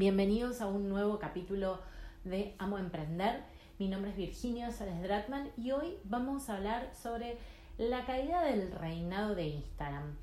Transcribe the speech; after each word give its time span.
Bienvenidos 0.00 0.62
a 0.62 0.66
un 0.66 0.88
nuevo 0.88 1.18
capítulo 1.18 1.78
de 2.24 2.54
Amo 2.56 2.78
Emprender. 2.78 3.42
Mi 3.78 3.86
nombre 3.86 4.12
es 4.12 4.16
Virginia 4.16 4.70
Sales 4.70 5.02
Dratman 5.02 5.50
y 5.58 5.72
hoy 5.72 5.98
vamos 6.04 6.48
a 6.48 6.56
hablar 6.56 6.88
sobre 6.94 7.36
la 7.76 8.06
caída 8.06 8.44
del 8.44 8.72
reinado 8.72 9.34
de 9.34 9.48
Instagram. 9.48 10.16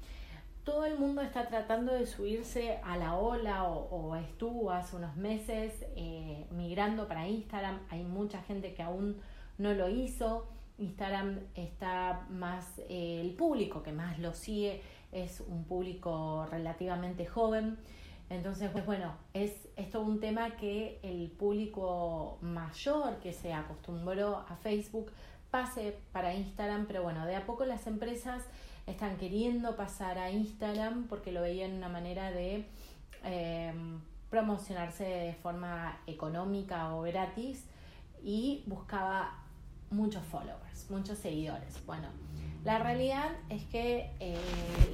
Todo 0.63 0.85
el 0.85 0.97
mundo 0.97 1.21
está 1.21 1.47
tratando 1.47 1.93
de 1.93 2.07
subirse 2.07 2.79
a 2.83 2.97
la 2.97 3.17
ola 3.17 3.65
o, 3.65 4.15
estuvo 4.15 4.71
hace 4.71 4.95
unos 4.95 5.15
meses 5.15 5.85
eh, 5.95 6.47
migrando 6.49 7.07
para 7.07 7.27
Instagram. 7.27 7.79
Hay 7.91 8.03
mucha 8.03 8.41
gente 8.41 8.73
que 8.73 8.81
aún 8.81 9.17
no 9.59 9.75
lo 9.75 9.89
hizo. 9.89 10.47
Instagram 10.79 11.41
está 11.53 12.25
más, 12.31 12.79
eh, 12.89 13.21
el 13.21 13.35
público 13.35 13.83
que 13.83 13.91
más 13.91 14.17
lo 14.17 14.33
sigue 14.33 14.81
es 15.11 15.39
un 15.41 15.65
público 15.65 16.47
relativamente 16.49 17.27
joven. 17.27 17.77
Entonces, 18.29 18.69
pues 18.71 18.85
bueno, 18.85 19.13
es, 19.33 19.53
es 19.77 19.89
todo 19.89 20.03
un 20.03 20.19
tema 20.19 20.57
que 20.57 20.99
el 21.01 21.31
público 21.31 22.37
mayor 22.41 23.17
que 23.17 23.31
se 23.31 23.53
acostumbró 23.53 24.45
a 24.49 24.57
Facebook 24.57 25.11
pase 25.49 25.97
para 26.11 26.33
Instagram, 26.33 26.87
pero 26.87 27.03
bueno, 27.03 27.25
de 27.25 27.35
a 27.35 27.45
poco 27.45 27.65
las 27.65 27.87
empresas 27.87 28.43
están 28.85 29.17
queriendo 29.17 29.75
pasar 29.75 30.17
a 30.17 30.31
Instagram 30.31 31.07
porque 31.07 31.31
lo 31.31 31.41
veían 31.41 31.73
una 31.73 31.89
manera 31.89 32.31
de 32.31 32.65
em, 33.23 33.99
promocionarse 34.29 35.03
de 35.03 35.33
forma 35.33 35.99
económica 36.05 36.93
o 36.95 37.01
gratis 37.03 37.65
y 38.23 38.63
buscaba 38.65 39.43
muchos 39.89 40.23
followers, 40.25 40.89
muchos 40.89 41.17
seguidores. 41.17 41.85
Bueno, 41.85 42.09
la 42.65 42.79
realidad 42.79 43.31
es 43.49 43.63
que 43.65 44.11
eh, 44.19 44.37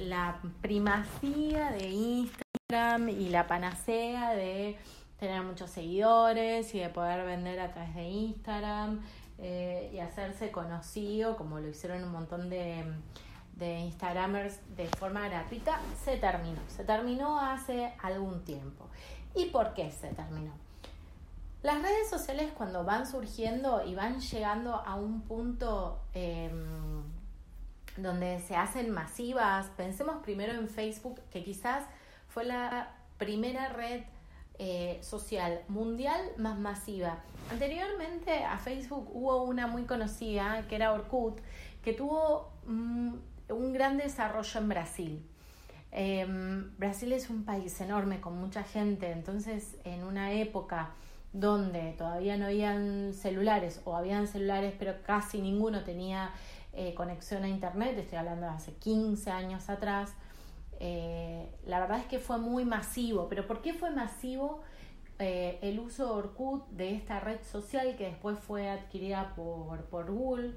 la 0.00 0.40
primacía 0.60 1.72
de 1.72 1.88
Instagram 1.88 2.43
y 2.70 3.28
la 3.28 3.46
panacea 3.46 4.30
de 4.30 4.78
tener 5.18 5.42
muchos 5.42 5.68
seguidores 5.68 6.74
y 6.74 6.80
de 6.80 6.88
poder 6.88 7.26
vender 7.26 7.60
a 7.60 7.70
través 7.70 7.94
de 7.94 8.04
Instagram 8.04 9.02
eh, 9.36 9.90
y 9.92 9.98
hacerse 9.98 10.50
conocido, 10.50 11.36
como 11.36 11.60
lo 11.60 11.68
hicieron 11.68 12.02
un 12.02 12.10
montón 12.10 12.48
de, 12.48 12.82
de 13.56 13.80
Instagramers 13.80 14.60
de 14.76 14.86
forma 14.86 15.28
gratuita, 15.28 15.78
se 16.02 16.16
terminó. 16.16 16.58
Se 16.68 16.84
terminó 16.84 17.38
hace 17.38 17.92
algún 18.02 18.46
tiempo. 18.46 18.88
¿Y 19.34 19.46
por 19.46 19.74
qué 19.74 19.90
se 19.90 20.08
terminó? 20.14 20.54
Las 21.62 21.82
redes 21.82 22.08
sociales 22.08 22.50
cuando 22.56 22.82
van 22.82 23.06
surgiendo 23.06 23.84
y 23.84 23.94
van 23.94 24.20
llegando 24.20 24.74
a 24.74 24.94
un 24.94 25.20
punto 25.20 26.00
em, 26.14 27.02
donde 27.98 28.40
se 28.40 28.56
hacen 28.56 28.90
masivas, 28.90 29.66
pensemos 29.76 30.22
primero 30.22 30.54
en 30.54 30.66
Facebook, 30.70 31.20
que 31.30 31.44
quizás 31.44 31.84
fue 32.34 32.44
la 32.44 32.90
primera 33.16 33.68
red 33.68 34.02
eh, 34.58 34.98
social 35.02 35.60
mundial 35.68 36.20
más 36.36 36.58
masiva. 36.58 37.20
Anteriormente 37.48 38.42
a 38.42 38.58
Facebook 38.58 39.08
hubo 39.12 39.44
una 39.44 39.68
muy 39.68 39.84
conocida 39.84 40.66
que 40.68 40.74
era 40.74 40.92
Orkut, 40.92 41.38
que 41.84 41.92
tuvo 41.92 42.50
mm, 42.66 43.14
un 43.50 43.72
gran 43.72 43.98
desarrollo 43.98 44.60
en 44.60 44.68
Brasil. 44.68 45.26
Em, 45.92 46.76
Brasil 46.76 47.12
es 47.12 47.30
un 47.30 47.44
país 47.44 47.80
enorme 47.80 48.20
con 48.20 48.36
mucha 48.36 48.64
gente, 48.64 49.12
entonces 49.12 49.76
en 49.84 50.02
una 50.02 50.32
época 50.32 50.90
donde 51.32 51.92
todavía 51.92 52.36
no 52.36 52.46
habían 52.46 53.14
celulares 53.14 53.80
o 53.84 53.96
habían 53.96 54.26
celulares 54.26 54.74
pero 54.76 54.94
casi 55.04 55.40
ninguno 55.40 55.84
tenía 55.84 56.32
eh, 56.72 56.94
conexión 56.94 57.44
a 57.44 57.48
internet, 57.48 57.96
estoy 57.96 58.18
hablando 58.18 58.46
de 58.46 58.52
hace 58.52 58.72
15 58.72 59.30
años 59.30 59.68
atrás, 59.68 60.14
eh, 60.86 61.48
la 61.64 61.80
verdad 61.80 62.00
es 62.00 62.04
que 62.04 62.18
fue 62.18 62.36
muy 62.36 62.66
masivo. 62.66 63.26
¿Pero 63.30 63.46
por 63.46 63.62
qué 63.62 63.72
fue 63.72 63.90
masivo 63.90 64.60
eh, 65.18 65.58
el 65.62 65.80
uso 65.80 66.04
de 66.04 66.12
Orkut, 66.12 66.68
de 66.68 66.94
esta 66.94 67.20
red 67.20 67.42
social 67.42 67.96
que 67.96 68.04
después 68.04 68.38
fue 68.38 68.68
adquirida 68.68 69.32
por, 69.34 69.86
por 69.86 70.10
Google? 70.10 70.54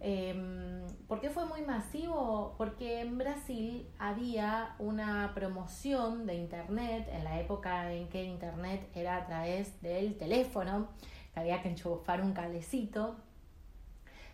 Em, 0.00 0.86
¿Por 1.06 1.20
qué 1.20 1.28
fue 1.28 1.44
muy 1.44 1.60
masivo? 1.60 2.54
Porque 2.56 3.00
en 3.00 3.18
Brasil 3.18 3.86
había 3.98 4.74
una 4.78 5.32
promoción 5.34 6.24
de 6.24 6.36
Internet 6.36 7.06
en 7.12 7.24
la 7.24 7.38
época 7.38 7.92
en 7.92 8.08
que 8.08 8.24
Internet 8.24 8.88
era 8.94 9.16
a 9.16 9.26
través 9.26 9.82
del 9.82 10.16
teléfono, 10.16 10.88
que 11.34 11.40
había 11.40 11.60
que 11.60 11.68
enchufar 11.68 12.22
un 12.22 12.32
cablecito 12.32 13.16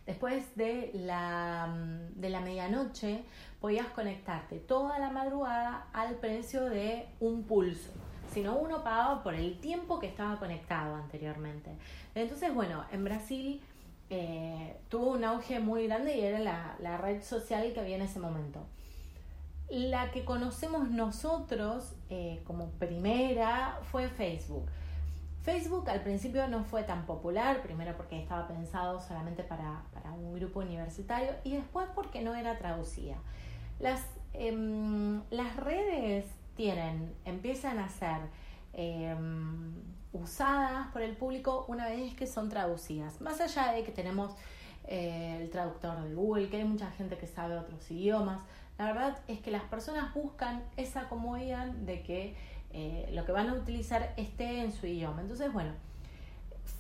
Después 0.07 0.55
de 0.55 0.91
la, 0.95 1.75
de 2.15 2.29
la 2.29 2.41
medianoche 2.41 3.25
podías 3.61 3.87
conectarte 3.89 4.59
toda 4.59 4.99
la 4.99 5.11
madrugada 5.11 5.87
al 5.95 6.17
precio 6.17 6.65
de 6.65 7.07
un 7.21 7.45
pulso. 7.45 7.91
Si 8.33 8.43
no, 8.43 8.57
uno 8.57 8.83
pagaba 8.83 9.23
por 9.23 9.35
el 9.35 9.59
tiempo 9.61 9.99
que 9.99 10.07
estaba 10.07 10.39
conectado 10.39 10.97
anteriormente. 10.97 11.71
Entonces, 12.15 12.53
bueno, 12.53 12.85
en 12.93 13.05
Brasil 13.05 13.63
eh, 14.11 14.77
tuvo 14.91 15.13
un 15.13 15.25
auge 15.25 15.61
muy 15.61 15.87
grande 15.87 16.17
y 16.17 16.21
era 16.21 16.39
la, 16.39 16.77
la 16.81 16.99
red 16.99 17.23
social 17.23 17.73
que 17.73 17.81
había 17.81 17.97
en 17.97 18.03
ese 18.03 18.19
momento. 18.19 18.67
La 19.71 20.11
que 20.11 20.25
conocemos 20.25 20.91
nosotros 20.91 21.95
eh, 22.11 22.43
como 22.45 22.71
primera 22.73 23.79
fue 23.91 24.09
Facebook. 24.09 24.67
Facebook 25.45 25.91
al 25.91 26.01
principio 26.01 26.49
no 26.49 26.65
fue 26.65 26.85
tan 26.85 27.05
popular, 27.05 27.61
primero 27.63 27.95
porque 27.99 28.19
estaba 28.19 28.49
pensado 28.49 28.99
solamente 28.99 29.45
para, 29.45 29.83
un 30.17 30.35
grupo 30.35 30.61
universitario 30.61 31.33
y 31.45 31.53
después 31.53 31.87
porque 31.95 32.23
no 32.23 32.35
era 32.35 32.57
traducida. 32.57 33.17
Las, 33.79 34.01
em, 34.33 35.23
las 35.31 35.57
redes 35.57 36.25
tienen, 36.57 37.15
empiezan 37.27 37.79
a 37.79 37.91
ser 37.91 38.21
em, 38.73 39.75
usadas 40.15 40.89
por 40.93 41.03
el 41.03 41.15
público 41.15 41.67
una 41.69 41.89
vez 41.89 42.15
que 42.15 42.27
son 42.27 42.49
traducidas. 42.49 43.21
Más 43.21 43.39
allá 43.43 43.73
de 43.73 43.85
que 43.85 43.93
tenemos 43.93 44.35
eh, 44.87 45.39
el 45.43 45.51
traductor 45.51 46.03
de 46.03 46.15
Google, 46.15 46.49
que 46.49 46.57
hay 46.57 46.65
mucha 46.65 46.91
gente 46.93 47.19
que 47.19 47.27
sabe 47.27 47.59
otros 47.59 47.91
idiomas, 47.91 48.41
la 48.79 48.87
verdad 48.87 49.19
es 49.29 49.41
que 49.41 49.51
las 49.51 49.65
personas 49.65 50.15
buscan 50.15 50.63
esa 50.77 51.09
comodidad 51.09 51.67
de 51.67 52.03
que 52.03 52.35
eh, 52.77 53.09
lo 53.13 53.25
que 53.25 53.31
van 53.31 53.49
a 53.49 53.55
utilizar 53.55 54.13
esté 54.17 54.61
en 54.63 54.73
su 54.73 54.87
idioma. 54.87 55.21
Entonces, 55.21 55.53
bueno, 55.53 55.71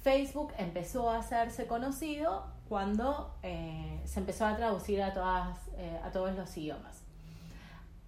Facebook 0.02 0.52
empezó 0.58 1.08
a 1.08 1.18
hacerse 1.18 1.68
conocido 1.68 2.44
cuando 2.68 3.32
eh, 3.44 4.00
se 4.04 4.18
empezó 4.18 4.44
a 4.44 4.56
traducir 4.56 5.00
a, 5.00 5.54
eh, 5.76 6.00
a 6.02 6.10
todos 6.10 6.34
los 6.34 6.56
idiomas. 6.56 7.02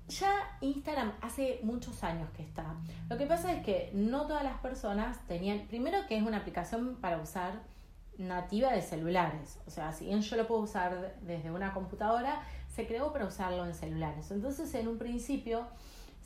Ya 0.09 0.59
Instagram 0.61 1.13
hace 1.21 1.61
muchos 1.63 2.03
años 2.03 2.29
que 2.37 2.43
está. 2.43 2.75
Lo 3.09 3.17
que 3.17 3.27
pasa 3.27 3.53
es 3.53 3.65
que 3.65 3.91
no 3.95 4.27
todas 4.27 4.43
las 4.43 4.59
personas 4.59 5.19
tenían, 5.29 5.69
primero 5.69 6.07
que 6.09 6.17
es 6.17 6.25
una 6.25 6.39
aplicación 6.39 6.97
para 6.97 7.19
usar 7.19 7.61
nativa 8.19 8.73
de 8.73 8.83
celulares. 8.83 9.61
O 9.67 9.71
sea, 9.71 9.93
si 9.93 10.07
bien 10.07 10.23
yo 10.23 10.37
lo 10.37 10.49
puedo 10.49 10.63
usar 10.63 11.15
desde 11.23 11.53
una 11.53 11.73
computadora, 11.73 12.43
se 12.75 12.87
creó 12.89 13.13
para 13.13 13.27
usarlo 13.27 13.65
en 13.65 13.75
celulares. 13.75 14.31
Entonces, 14.33 14.75
en 14.75 14.89
un 14.89 14.99
principio, 14.99 15.67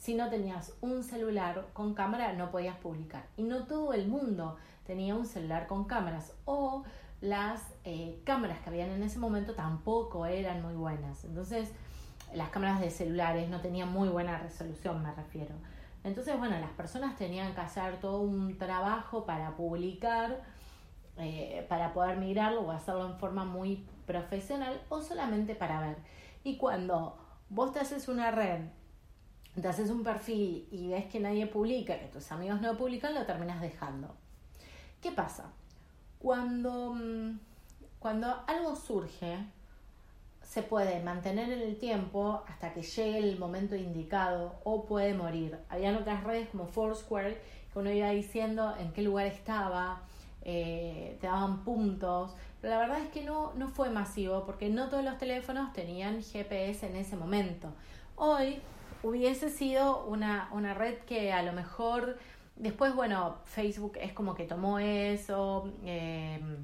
si 0.00 0.14
no 0.14 0.30
tenías 0.30 0.72
un 0.80 1.04
celular 1.04 1.68
con 1.74 1.92
cámara 1.92 2.32
no 2.32 2.50
podías 2.50 2.76
publicar. 2.78 3.26
Y 3.36 3.42
no 3.42 3.64
todo 3.64 3.92
el 3.92 4.08
mundo 4.08 4.56
tenía 4.86 5.14
un 5.14 5.26
celular 5.26 5.66
con 5.66 5.84
cámaras 5.84 6.32
o 6.46 6.84
las 7.20 7.60
eh, 7.84 8.18
cámaras 8.24 8.60
que 8.60 8.70
habían 8.70 8.88
en 8.88 9.02
ese 9.02 9.18
momento 9.18 9.54
tampoco 9.54 10.24
eran 10.24 10.62
muy 10.62 10.74
buenas. 10.74 11.24
Entonces 11.24 11.70
las 12.32 12.48
cámaras 12.48 12.80
de 12.80 12.90
celulares 12.90 13.50
no 13.50 13.60
tenían 13.60 13.92
muy 13.92 14.08
buena 14.08 14.38
resolución, 14.38 15.02
me 15.02 15.12
refiero. 15.12 15.54
Entonces, 16.02 16.38
bueno, 16.38 16.58
las 16.58 16.70
personas 16.70 17.16
tenían 17.16 17.54
que 17.54 17.60
hacer 17.60 18.00
todo 18.00 18.22
un 18.22 18.56
trabajo 18.56 19.26
para 19.26 19.54
publicar, 19.54 20.40
eh, 21.18 21.66
para 21.68 21.92
poder 21.92 22.16
mirarlo 22.16 22.62
o 22.62 22.70
hacerlo 22.70 23.06
en 23.06 23.18
forma 23.18 23.44
muy 23.44 23.86
profesional 24.06 24.80
o 24.88 25.02
solamente 25.02 25.54
para 25.54 25.78
ver. 25.78 25.98
Y 26.42 26.56
cuando 26.56 27.18
vos 27.50 27.72
te 27.72 27.80
haces 27.80 28.08
una 28.08 28.30
red 28.30 28.62
te 29.54 29.68
haces 29.68 29.90
un 29.90 30.04
perfil 30.04 30.68
y 30.70 30.88
ves 30.88 31.06
que 31.06 31.20
nadie 31.20 31.46
publica, 31.46 31.98
que 31.98 32.06
tus 32.06 32.30
amigos 32.32 32.60
no 32.60 32.76
publican, 32.76 33.14
lo 33.14 33.26
terminas 33.26 33.60
dejando. 33.60 34.14
¿Qué 35.00 35.10
pasa? 35.12 35.50
Cuando, 36.18 36.94
mm, 36.94 37.38
cuando 37.98 38.44
algo 38.46 38.76
surge, 38.76 39.38
se 40.42 40.62
puede 40.62 41.00
mantener 41.02 41.52
en 41.52 41.60
el 41.60 41.78
tiempo 41.78 42.42
hasta 42.48 42.72
que 42.72 42.82
llegue 42.82 43.18
el 43.18 43.38
momento 43.38 43.76
indicado 43.76 44.56
o 44.64 44.84
puede 44.84 45.14
morir. 45.14 45.56
Habían 45.68 45.96
otras 45.96 46.24
redes 46.24 46.48
como 46.48 46.66
Foursquare 46.66 47.40
que 47.72 47.78
uno 47.78 47.90
iba 47.92 48.10
diciendo 48.10 48.74
en 48.76 48.92
qué 48.92 49.02
lugar 49.02 49.26
estaba, 49.26 50.02
eh, 50.42 51.16
te 51.20 51.26
daban 51.28 51.62
puntos, 51.62 52.34
pero 52.60 52.74
la 52.74 52.80
verdad 52.80 53.00
es 53.00 53.10
que 53.10 53.22
no, 53.22 53.52
no 53.54 53.68
fue 53.68 53.90
masivo 53.90 54.44
porque 54.44 54.68
no 54.68 54.88
todos 54.88 55.04
los 55.04 55.18
teléfonos 55.18 55.72
tenían 55.72 56.22
GPS 56.22 56.86
en 56.86 56.96
ese 56.96 57.16
momento. 57.16 57.68
Hoy 58.16 58.60
hubiese 59.02 59.50
sido 59.50 60.04
una, 60.04 60.48
una 60.52 60.74
red 60.74 60.98
que 61.00 61.32
a 61.32 61.42
lo 61.42 61.52
mejor 61.52 62.18
después, 62.56 62.94
bueno, 62.94 63.38
Facebook 63.44 63.96
es 64.00 64.12
como 64.12 64.34
que 64.34 64.44
tomó 64.44 64.78
eso, 64.78 65.72
em, 65.84 66.58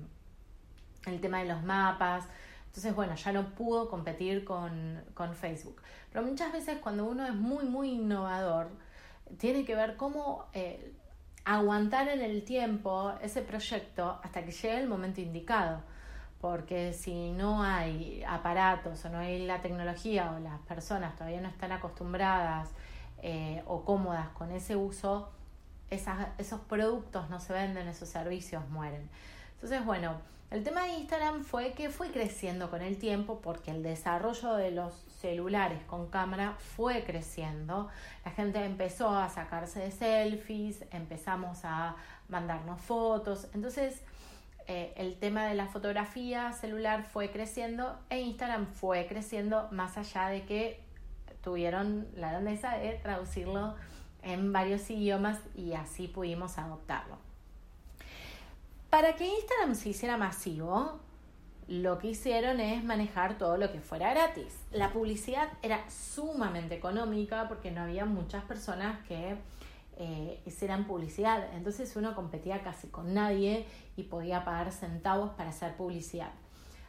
el 1.06 1.21
tema 1.21 1.38
de 1.41 1.47
los 1.47 1.62
mapas. 1.62 2.27
Entonces, 2.67 2.94
bueno, 2.94 3.15
ya 3.15 3.33
no 3.33 3.55
pudo 3.55 3.88
competir 3.88 4.44
con, 4.44 5.03
con, 5.15 5.35
Facebook. 5.35 5.81
Pero 6.12 6.25
muchas 6.27 6.53
veces 6.53 6.79
cuando 6.79 7.06
uno 7.06 7.27
es 7.27 7.35
muy, 7.35 7.65
muy 7.65 7.93
innovador, 7.93 8.69
tiene 9.39 9.65
que 9.65 9.75
ver 9.75 9.97
cómo 9.97 10.47
eh, 10.53 10.93
aguantar 11.44 12.09
en 12.09 12.21
el 12.21 12.44
tiempo 12.44 13.15
ese 13.23 13.41
proyecto 13.41 14.21
hasta 14.23 14.44
que 14.44 14.53
llegue 14.53 14.79
el 14.79 14.89
momento 14.89 15.21
indicado. 15.21 15.82
Porque 16.41 16.93
si 16.93 17.33
no 17.33 17.62
hay 17.62 18.23
aparatos 18.29 19.05
o 19.05 19.09
no 19.09 19.19
hay 19.19 19.47
la 19.47 19.61
tecnología 19.61 20.33
o 20.33 20.41
las 20.41 20.61
personas 20.61 21.17
todavía 21.17 21.41
no 21.41 21.49
están 21.49 21.73
acostumbradas 21.73 22.71
eh, 23.23 23.62
o 23.67 23.85
cómodas 23.85 24.29
con 24.29 24.50
ese 24.50 24.77
uso, 24.77 25.31
esos 25.91 26.61
productos 26.69 27.31
no 27.31 27.41
se 27.41 27.53
venden, 27.53 27.88
esos 27.88 28.09
servicios 28.09 28.69
mueren. 28.69 29.09
Entonces, 29.55 29.85
bueno, 29.85 30.17
el 30.50 30.62
tema 30.62 30.85
de 30.85 30.94
Instagram 30.94 31.43
fue 31.43 31.73
que 31.73 31.91
fue 31.91 32.11
creciendo 32.11 32.71
con 32.71 32.81
el 32.81 32.99
tiempo 32.99 33.41
porque 33.41 33.73
el 33.73 33.82
desarrollo 33.82 34.55
de 34.55 34.71
los 34.71 34.94
celulares 35.21 35.82
con 35.85 36.06
cámara 36.06 36.56
fue 36.77 37.03
creciendo. 37.05 37.89
La 38.25 38.31
gente 38.31 38.65
empezó 38.65 39.09
a 39.11 39.29
sacarse 39.29 39.81
de 39.81 39.91
selfies, 39.91 40.85
empezamos 40.93 41.65
a 41.65 41.97
mandarnos 42.29 42.81
fotos. 42.81 43.49
Entonces, 43.55 44.03
eh, 44.69 44.93
el 44.97 45.17
tema 45.19 45.47
de 45.47 45.55
la 45.55 45.69
fotografía 45.69 46.53
celular 46.53 47.05
fue 47.05 47.31
creciendo 47.31 47.99
e 48.11 48.21
Instagram 48.21 48.67
fue 48.67 49.07
creciendo 49.07 49.69
más 49.71 49.97
allá 49.97 50.29
de 50.29 50.45
que 50.45 50.81
tuvieron 51.43 52.09
la 52.17 52.31
grandeza 52.31 52.77
de 52.77 52.93
traducirlo 52.95 53.77
en 54.23 54.53
varios 54.53 54.91
idiomas 54.91 55.39
y 55.55 55.75
así 55.75 56.09
pudimos 56.09 56.59
adoptarlo. 56.59 57.19
Para 58.91 59.15
que 59.15 59.29
Instagram 59.29 59.75
se 59.75 59.91
hiciera 59.91 60.17
masivo, 60.17 60.99
lo 61.69 61.99
que 61.99 62.09
hicieron 62.09 62.61
es 62.61 62.83
manejar 62.83 63.39
todo 63.39 63.57
lo 63.57 63.71
que 63.71 63.81
fuera 63.81 64.11
gratis. 64.11 64.59
La 64.73 64.93
publicidad 64.93 65.49
era 65.63 65.89
sumamente 65.91 66.75
económica 66.75 67.47
porque 67.49 67.71
no 67.71 67.83
había 67.83 68.05
muchas 68.05 68.45
personas 68.45 69.05
que 69.07 69.37
eh, 69.96 70.43
hicieran 70.44 70.87
publicidad. 70.87 71.54
Entonces 71.54 71.96
uno 71.96 72.14
competía 72.14 72.62
casi 72.62 72.88
con 72.88 73.14
nadie 73.14 73.66
y 73.96 74.04
podía 74.04 74.44
pagar 74.44 74.72
centavos 74.72 75.31
para 75.31 75.50
hacer 75.50 75.76
publicidad. 75.76 76.32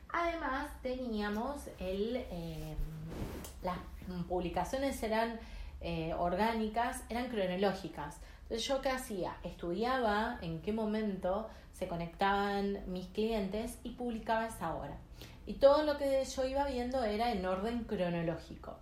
Además 0.09 0.69
teníamos 0.81 1.67
el, 1.79 2.17
eh, 2.17 2.75
las 3.63 3.77
publicaciones 4.27 5.01
eran 5.03 5.39
eh, 5.81 6.13
orgánicas, 6.17 7.03
eran 7.09 7.29
cronológicas. 7.29 8.19
Entonces 8.43 8.67
yo 8.67 8.81
qué 8.81 8.89
hacía? 8.89 9.37
Estudiaba 9.43 10.37
en 10.41 10.61
qué 10.61 10.73
momento 10.73 11.49
se 11.73 11.87
conectaban 11.87 12.79
mis 12.87 13.07
clientes 13.07 13.77
y 13.83 13.91
publicaba 13.91 14.47
esa 14.47 14.73
hora. 14.75 14.97
Y 15.45 15.55
todo 15.55 15.83
lo 15.83 15.97
que 15.97 16.23
yo 16.25 16.45
iba 16.45 16.65
viendo 16.65 17.03
era 17.03 17.31
en 17.31 17.45
orden 17.45 17.83
cronológico. 17.83 18.77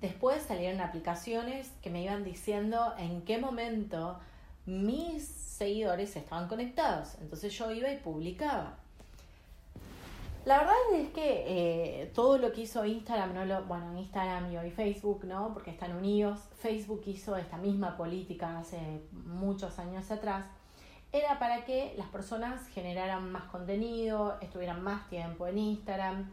Después 0.00 0.42
salieron 0.42 0.80
aplicaciones 0.80 1.70
que 1.82 1.90
me 1.90 2.02
iban 2.02 2.22
diciendo 2.22 2.94
en 2.98 3.22
qué 3.22 3.38
momento 3.38 4.18
mis 4.66 5.24
seguidores 5.24 6.16
estaban 6.16 6.48
conectados. 6.48 7.16
Entonces 7.20 7.56
yo 7.56 7.70
iba 7.72 7.90
y 7.90 7.96
publicaba. 7.98 8.76
La 10.44 10.58
verdad 10.58 10.76
es 10.94 11.08
que 11.08 11.44
eh, 12.02 12.12
todo 12.14 12.38
lo 12.38 12.52
que 12.52 12.60
hizo 12.60 12.84
Instagram, 12.84 13.34
no 13.34 13.44
lo, 13.44 13.64
bueno, 13.64 13.98
Instagram 13.98 14.52
y 14.52 14.56
hoy 14.56 14.70
Facebook, 14.70 15.24
¿no? 15.24 15.52
Porque 15.52 15.72
están 15.72 15.96
unidos. 15.96 16.38
Facebook 16.60 17.02
hizo 17.06 17.36
esta 17.36 17.56
misma 17.56 17.96
política 17.96 18.58
hace 18.58 18.78
muchos 19.10 19.80
años 19.80 20.08
atrás. 20.12 20.46
Era 21.10 21.40
para 21.40 21.64
que 21.64 21.94
las 21.96 22.06
personas 22.08 22.68
generaran 22.68 23.32
más 23.32 23.44
contenido, 23.44 24.38
estuvieran 24.40 24.84
más 24.84 25.08
tiempo 25.08 25.48
en 25.48 25.58
Instagram. 25.58 26.30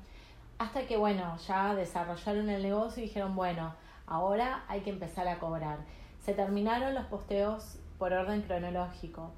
Hasta 0.58 0.86
que, 0.88 0.98
bueno, 0.98 1.38
ya 1.48 1.76
desarrollaron 1.76 2.50
el 2.50 2.64
negocio 2.64 3.04
y 3.04 3.08
dijeron, 3.08 3.36
bueno, 3.36 3.74
ahora 4.08 4.64
hay 4.68 4.82
que 4.82 4.90
empezar 4.90 5.28
a 5.28 5.40
cobrar. 5.40 5.80
Se 6.22 6.34
terminaron 6.34 6.94
los 6.94 7.06
posteos 7.06 7.78
por 7.98 8.14
orden 8.14 8.42
cronológico 8.42 9.32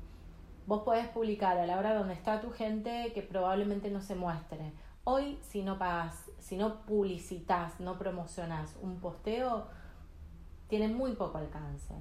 Vos 0.67 0.81
podés 0.81 1.07
publicar 1.09 1.59
a 1.59 1.67
la 1.67 1.77
hora 1.77 1.94
donde 1.94 2.15
está 2.15 2.41
tu 2.41 2.50
gente 2.50 3.12
que 3.13 3.21
probablemente 3.21 3.91
no 3.91 4.01
se 4.01 4.15
muestre. 4.15 4.71
Hoy, 5.03 5.38
si 5.44 5.62
no 5.62 5.77
pagas, 5.77 6.31
si 6.39 6.57
no 6.57 6.81
publicitas, 6.85 7.79
no 7.79 8.00
promocionas 8.00 8.75
un 8.81 9.00
posteo, 9.00 9.68
tiene 10.68 10.88
muy 10.88 11.11
poco 11.11 11.38
alcance. 11.38 11.94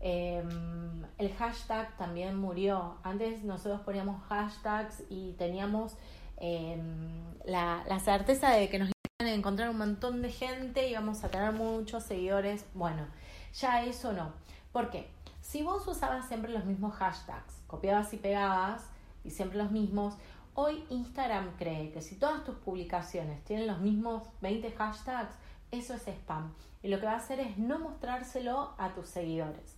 Em, 0.00 1.04
el 1.18 1.34
hashtag 1.34 1.94
también 1.98 2.34
murió. 2.38 2.96
Antes 3.02 3.44
nosotros 3.44 3.82
poníamos 3.82 4.22
hashtags 4.22 5.02
y 5.10 5.34
teníamos 5.34 5.94
em, 6.42 7.22
la, 7.44 8.00
certeza 8.00 8.50
de 8.50 8.68
que 8.68 8.80
nos 8.80 8.90
iban 9.20 9.32
a 9.32 9.34
encontrar 9.34 9.70
un 9.70 9.78
montón 9.78 10.22
de 10.22 10.30
gente 10.32 10.88
y 10.88 10.90
íbamos 10.90 11.22
a 11.22 11.30
tener 11.30 11.52
muchos 11.52 12.02
seguidores. 12.02 12.64
Bueno, 12.74 13.06
ya 13.54 13.84
eso 13.84 14.12
no. 14.12 14.32
¿Por 14.72 14.90
qué? 14.90 15.08
Si 15.40 15.62
vos 15.62 15.86
usabas 15.86 16.26
siempre 16.26 16.50
los 16.50 16.64
mismos 16.64 16.94
hashtags, 16.94 17.60
copiabas 17.68 18.12
y 18.12 18.16
pegabas 18.16 18.82
y 19.22 19.30
siempre 19.30 19.56
los 19.56 19.70
mismos, 19.70 20.14
hoy 20.54 20.84
Instagram 20.90 21.56
cree 21.56 21.92
que 21.92 22.02
si 22.02 22.16
todas 22.16 22.42
tus 22.42 22.56
publicaciones 22.56 23.44
tienen 23.44 23.68
los 23.68 23.78
mismos 23.78 24.24
20 24.40 24.72
hashtags, 24.72 25.34
eso 25.70 25.94
es 25.94 26.08
spam. 26.08 26.52
Y 26.82 26.88
lo 26.88 26.98
que 26.98 27.06
va 27.06 27.12
a 27.12 27.16
hacer 27.18 27.38
es 27.38 27.56
no 27.56 27.78
mostrárselo 27.78 28.74
a 28.78 28.92
tus 28.94 29.06
seguidores. 29.08 29.76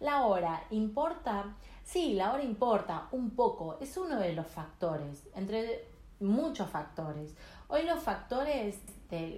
La 0.00 0.22
hora 0.22 0.62
importa, 0.70 1.54
sí, 1.84 2.14
la 2.14 2.32
hora 2.32 2.42
importa 2.42 3.08
un 3.12 3.30
poco, 3.30 3.76
es 3.80 3.96
uno 3.98 4.18
de 4.18 4.32
los 4.32 4.46
factores, 4.46 5.28
entre 5.34 5.97
muchos 6.20 6.68
factores. 6.70 7.34
Hoy 7.68 7.84
los 7.84 8.02
factores 8.02 8.80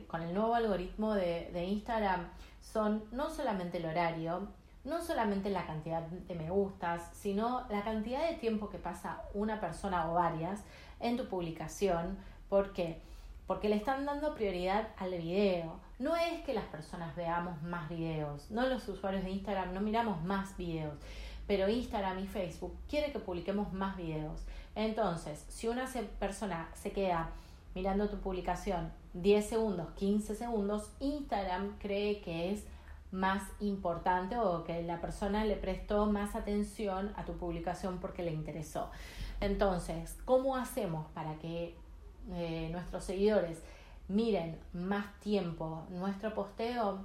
con 0.09 0.23
el 0.23 0.35
nuevo 0.35 0.55
algoritmo 0.55 1.15
de, 1.15 1.51
de 1.53 1.65
Instagram 1.65 2.29
son 2.61 3.05
no 3.13 3.31
solamente 3.31 3.79
el 3.79 3.87
horario, 3.87 4.49
no 4.85 5.03
solamente 5.03 5.51
la 5.51 5.67
cantidad 5.67 6.03
de 6.03 6.35
me 6.35 6.51
gustas, 6.51 7.11
sino 7.13 7.67
la 7.69 7.83
cantidad 7.83 8.29
de 8.29 8.37
tiempo 8.37 8.71
que 8.71 8.79
pasa 8.79 9.23
una 9.35 9.61
persona 9.61 10.11
o 10.11 10.15
varias 10.15 10.61
en 11.01 11.17
tu 11.17 11.27
publicación. 11.27 12.19
¿Por 12.49 12.73
qué? 12.73 13.01
Porque 13.47 13.69
le 13.69 13.77
están 13.77 14.07
dando 14.07 14.35
prioridad 14.35 14.89
al 14.97 15.11
video. 15.11 15.79
No 15.99 16.17
es 16.17 16.43
que 16.45 16.55
las 16.55 16.65
personas 16.65 17.15
veamos 17.15 17.63
más 17.63 17.89
videos, 17.91 18.51
no 18.51 18.67
los 18.67 18.89
usuarios 18.89 19.23
de 19.23 19.31
Instagram 19.31 19.75
no 19.75 19.81
miramos 19.81 20.23
más 20.23 20.57
videos, 20.57 20.95
pero 21.47 21.69
Instagram 21.69 22.21
y 22.21 22.27
Facebook 22.27 22.75
quiere 22.89 23.13
que 23.13 23.19
publiquemos 23.19 23.73
más 23.73 23.97
videos. 23.97 24.41
Entonces, 24.75 25.45
si 25.49 25.69
una 25.69 25.87
persona 26.19 26.71
se 26.75 26.93
queda 26.93 27.31
mirando 27.75 28.09
tu 28.09 28.19
publicación 28.19 28.93
10 29.15 29.49
segundos, 29.49 29.91
15 29.97 30.35
segundos, 30.35 30.91
Instagram 31.01 31.77
cree 31.79 32.21
que 32.21 32.53
es 32.53 32.65
más 33.13 33.43
importante 33.59 34.37
o 34.37 34.63
que 34.65 34.83
la 34.83 35.01
persona 35.01 35.45
le 35.45 35.57
prestó 35.57 36.07
más 36.07 36.37
atención 36.37 37.13
a 37.17 37.25
tu 37.25 37.33
publicación 37.33 37.99
porque 37.99 38.23
le 38.23 38.31
interesó. 38.31 38.91
Entonces, 39.41 40.17
¿cómo 40.25 40.57
hacemos 40.57 41.07
para 41.13 41.35
que 41.37 41.77
eh, 42.33 42.69
nuestros 42.71 43.05
seguidores 43.05 43.59
miren 44.09 44.59
más 44.73 45.19
tiempo 45.21 45.87
nuestro 45.91 46.35
posteo? 46.35 47.01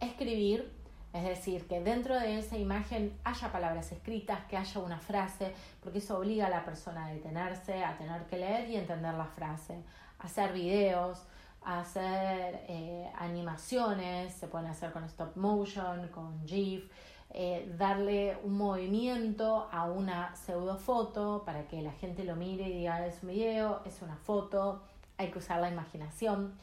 Escribir, 0.00 0.70
es 1.16 1.24
decir, 1.24 1.66
que 1.66 1.80
dentro 1.80 2.18
de 2.18 2.38
esa 2.38 2.56
imagen 2.56 3.16
haya 3.24 3.50
palabras 3.50 3.90
escritas, 3.92 4.44
que 4.46 4.56
haya 4.56 4.80
una 4.80 4.98
frase, 4.98 5.54
porque 5.82 5.98
eso 5.98 6.18
obliga 6.18 6.46
a 6.46 6.50
la 6.50 6.64
persona 6.64 7.06
a 7.06 7.12
detenerse, 7.12 7.84
a 7.84 7.96
tener 7.96 8.22
que 8.26 8.38
leer 8.38 8.68
y 8.70 8.76
entender 8.76 9.14
la 9.14 9.26
frase. 9.26 9.82
Hacer 10.18 10.52
videos, 10.52 11.22
hacer 11.64 12.64
eh, 12.68 13.10
animaciones, 13.18 14.32
se 14.34 14.46
pueden 14.46 14.68
hacer 14.68 14.92
con 14.92 15.04
stop 15.04 15.36
motion, 15.36 16.08
con 16.08 16.46
GIF, 16.46 16.90
eh, 17.30 17.70
darle 17.76 18.38
un 18.44 18.56
movimiento 18.56 19.68
a 19.72 19.84
una 19.84 20.34
pseudo 20.36 20.78
foto 20.78 21.42
para 21.44 21.66
que 21.66 21.82
la 21.82 21.92
gente 21.92 22.24
lo 22.24 22.36
mire 22.36 22.68
y 22.68 22.72
diga 22.78 23.04
es 23.04 23.22
un 23.22 23.30
video, 23.30 23.82
es 23.84 24.00
una 24.00 24.16
foto, 24.16 24.82
hay 25.18 25.30
que 25.30 25.38
usar 25.38 25.60
la 25.60 25.68
imaginación. 25.68 26.54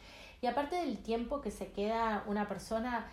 Y 0.42 0.48
aparte 0.48 0.78
del 0.78 0.98
tiempo 0.98 1.42
que 1.42 1.52
se 1.52 1.72
queda 1.72 2.24
una 2.28 2.48
persona, 2.48 3.08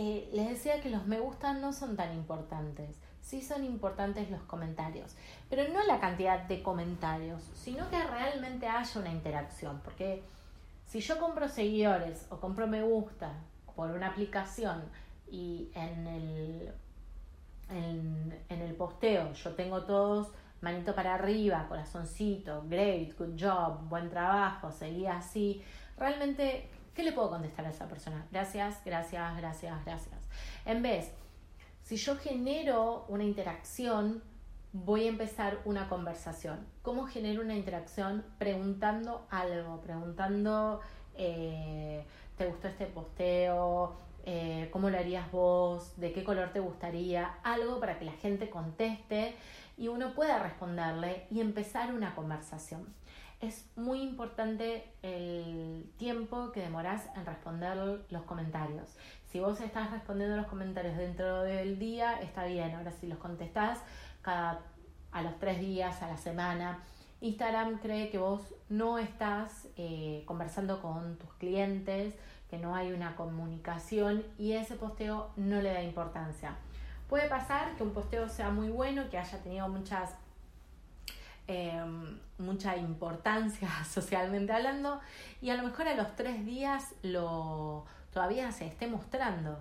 eh, 0.00 0.30
les 0.32 0.48
decía 0.50 0.80
que 0.80 0.90
los 0.90 1.08
me 1.08 1.18
gustan 1.18 1.60
no 1.60 1.72
son 1.72 1.96
tan 1.96 2.14
importantes. 2.14 2.96
Sí 3.20 3.42
son 3.42 3.64
importantes 3.64 4.30
los 4.30 4.40
comentarios, 4.42 5.16
pero 5.50 5.64
no 5.72 5.84
la 5.84 5.98
cantidad 5.98 6.44
de 6.44 6.62
comentarios, 6.62 7.42
sino 7.56 7.90
que 7.90 8.00
realmente 8.00 8.68
haya 8.68 9.00
una 9.00 9.10
interacción, 9.10 9.80
porque 9.82 10.22
si 10.86 11.00
yo 11.00 11.18
compro 11.18 11.48
seguidores 11.48 12.26
o 12.30 12.38
compro 12.38 12.68
me 12.68 12.80
gusta 12.80 13.32
por 13.74 13.90
una 13.90 14.06
aplicación 14.06 14.84
y 15.28 15.68
en 15.74 16.06
el, 16.06 16.72
en, 17.68 18.38
el 18.48 18.74
posteo 18.76 19.32
yo 19.32 19.54
tengo 19.56 19.82
todos 19.82 20.28
manito 20.60 20.94
para 20.94 21.14
arriba, 21.14 21.66
corazoncito, 21.68 22.64
great, 22.68 23.18
good 23.18 23.34
job, 23.36 23.80
buen 23.88 24.08
trabajo, 24.10 24.70
seguí 24.70 25.06
así, 25.06 25.60
realmente, 25.96 26.70
¿qué 26.98 27.04
le 27.04 27.12
puedo 27.12 27.30
contestar 27.30 27.64
a 27.64 27.70
esa 27.70 27.86
persona? 27.86 28.26
Gracias, 28.32 28.82
gracias, 28.84 29.36
gracias, 29.36 29.84
gracias. 29.84 30.28
En 30.66 30.82
vez, 30.82 31.12
si 31.84 31.94
yo 31.94 32.16
genero 32.16 33.04
una 33.06 33.22
interacción, 33.22 34.20
voy 34.72 35.04
a 35.04 35.08
empezar 35.08 35.60
una 35.64 35.88
conversación. 35.88 36.66
¿Cómo 36.82 37.06
genero 37.06 37.42
una 37.42 37.54
interacción? 37.54 38.24
Preguntando 38.38 39.28
algo, 39.30 39.80
preguntando, 39.80 40.80
eh, 41.16 42.04
¿te 42.36 42.46
gustó 42.46 42.66
este 42.66 42.86
posteo? 42.86 43.96
eh, 44.30 44.68
cómo 44.72 44.90
lo 44.90 44.98
harías 44.98 45.30
vos, 45.32 45.98
de 45.98 46.12
qué 46.12 46.22
color 46.22 46.50
te 46.52 46.60
gustaría, 46.60 47.38
algo 47.44 47.80
para 47.80 47.98
que 47.98 48.04
la 48.04 48.12
gente 48.12 48.50
conteste 48.50 49.34
y 49.78 49.88
uno 49.88 50.14
pueda 50.14 50.40
responderle 50.40 51.26
y 51.30 51.40
empezar 51.40 51.94
una 51.94 52.14
conversación. 52.14 52.86
Es 53.40 53.66
muy 53.76 54.02
importante 54.02 54.90
el 55.02 55.88
tiempo 55.96 56.50
que 56.50 56.60
demoras 56.60 57.08
en 57.14 57.24
responder 57.24 58.04
los 58.10 58.22
comentarios. 58.24 58.88
Si 59.30 59.38
vos 59.38 59.60
estás 59.60 59.92
respondiendo 59.92 60.36
los 60.36 60.48
comentarios 60.48 60.96
dentro 60.96 61.42
del 61.42 61.78
día, 61.78 62.20
está 62.20 62.46
bien. 62.46 62.74
Ahora, 62.74 62.90
si 62.90 63.06
los 63.06 63.18
contestás 63.18 63.78
cada, 64.22 64.60
a 65.12 65.22
los 65.22 65.38
tres 65.38 65.60
días, 65.60 66.02
a 66.02 66.08
la 66.08 66.16
semana, 66.16 66.82
Instagram 67.20 67.78
cree 67.78 68.10
que 68.10 68.18
vos 68.18 68.42
no 68.68 68.98
estás 68.98 69.68
eh, 69.76 70.22
conversando 70.26 70.82
con 70.82 71.16
tus 71.18 71.32
clientes, 71.34 72.14
que 72.50 72.58
no 72.58 72.74
hay 72.74 72.92
una 72.92 73.14
comunicación 73.16 74.24
y 74.38 74.52
ese 74.52 74.74
posteo 74.74 75.30
no 75.36 75.60
le 75.60 75.72
da 75.72 75.82
importancia. 75.82 76.56
Puede 77.08 77.28
pasar 77.28 77.74
que 77.76 77.82
un 77.82 77.92
posteo 77.92 78.28
sea 78.28 78.50
muy 78.50 78.68
bueno, 78.68 79.08
que 79.10 79.18
haya 79.18 79.38
tenido 79.38 79.68
muchas 79.68 80.14
em, 81.46 82.18
mucha 82.38 82.76
importancia 82.76 83.68
socialmente 83.88 84.52
hablando 84.52 85.00
y 85.40 85.50
a 85.50 85.56
lo 85.56 85.62
mejor 85.62 85.88
a 85.88 85.94
los 85.94 86.14
tres 86.14 86.44
días 86.44 86.94
lo 87.02 87.84
todavía 88.12 88.52
se 88.52 88.66
esté 88.66 88.86
mostrando 88.86 89.58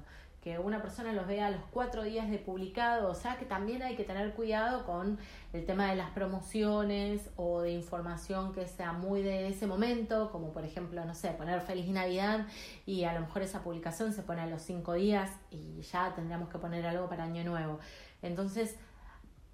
que 0.48 0.60
una 0.60 0.82
persona 0.82 1.12
los 1.12 1.28
vea 1.28 1.48
a 1.48 1.52
los 1.52 1.60
cuatro 1.72 2.04
días 2.04 2.30
de 2.30 2.38
publicado, 2.38 3.12
o 3.12 3.16
sea 3.16 3.36
que 3.36 3.44
también 3.44 3.84
hay 3.84 3.98
que 3.98 4.06
tener 4.06 4.32
cuidado 4.34 4.86
con 4.86 5.20
el 5.52 5.66
tema 5.66 5.90
de 5.90 5.98
las 5.98 6.12
promociones 6.12 7.30
o 7.36 7.60
de 7.60 7.72
información 7.72 8.54
que 8.54 8.66
sea 8.66 8.94
muy 8.94 9.22
de 9.22 9.50
ese 9.50 9.68
momento, 9.68 10.32
como 10.32 10.54
por 10.54 10.64
ejemplo, 10.64 11.04
no 11.04 11.14
sé, 11.16 11.32
poner 11.32 11.60
feliz 11.60 11.90
Navidad 11.90 12.46
y 12.86 13.04
a 13.04 13.14
lo 13.14 13.20
mejor 13.20 13.42
esa 13.42 13.62
publicación 13.62 14.14
se 14.14 14.24
pone 14.24 14.40
a 14.40 14.48
los 14.48 14.62
cinco 14.62 14.94
días 14.94 15.30
y 15.52 15.82
ya 15.82 16.16
tendríamos 16.16 16.48
que 16.48 16.60
poner 16.60 16.86
algo 16.88 17.10
para 17.10 17.26
Año 17.26 17.44
Nuevo. 17.44 17.80
Entonces, 18.22 18.78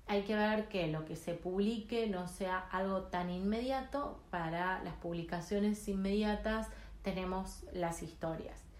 hay 0.05 0.21
que 0.25 0.35
ver 0.35 0.67
que 0.67 0.85
lo 0.89 1.05
que 1.05 1.15
se 1.15 1.33
publique 1.33 2.05
no 2.05 2.27
sea 2.27 2.59
algo 2.71 3.05
tan 3.05 3.31
inmediato. 3.31 4.21
Para 4.29 4.83
las 4.83 4.93
publicaciones 4.97 5.87
inmediatas 5.87 6.67
tenemos 7.01 7.63
las 7.73 8.03
historias. 8.03 8.72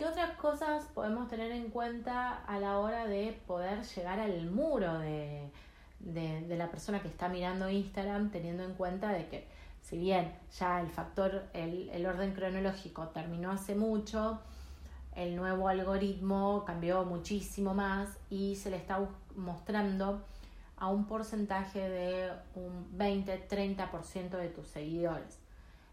¿Qué 0.00 0.06
otras 0.06 0.34
cosas 0.38 0.86
podemos 0.94 1.28
tener 1.28 1.52
en 1.52 1.68
cuenta 1.68 2.42
a 2.46 2.58
la 2.58 2.78
hora 2.78 3.06
de 3.06 3.38
poder 3.46 3.82
llegar 3.82 4.18
al 4.18 4.50
muro 4.50 4.98
de, 4.98 5.52
la 6.48 6.70
persona 6.70 7.02
que 7.02 7.08
está 7.08 7.28
mirando 7.28 7.68
Instagram, 7.68 8.30
teniendo 8.30 8.64
en 8.64 8.72
cuenta 8.72 9.12
de 9.12 9.28
que 9.28 9.46
si 9.82 9.98
bien 9.98 10.32
ya 10.58 10.80
el 10.80 10.88
factor, 10.88 11.44
el, 11.52 12.06
orden 12.06 12.32
cronológico 12.32 13.08
terminó 13.08 13.50
hace 13.50 13.74
mucho, 13.74 14.40
el 15.14 15.36
nuevo 15.36 15.68
algoritmo 15.68 16.64
cambió 16.64 17.04
muchísimo 17.04 17.74
más 17.74 18.08
y 18.30 18.56
se 18.56 18.70
le 18.70 18.78
está 18.78 19.06
mostrando 19.36 20.24
a 20.78 20.88
un 20.88 21.04
porcentaje 21.04 21.90
de 21.90 22.32
un 22.54 22.90
20-30% 22.96 24.30
de 24.30 24.48
tus 24.48 24.66
seguidores. 24.66 25.38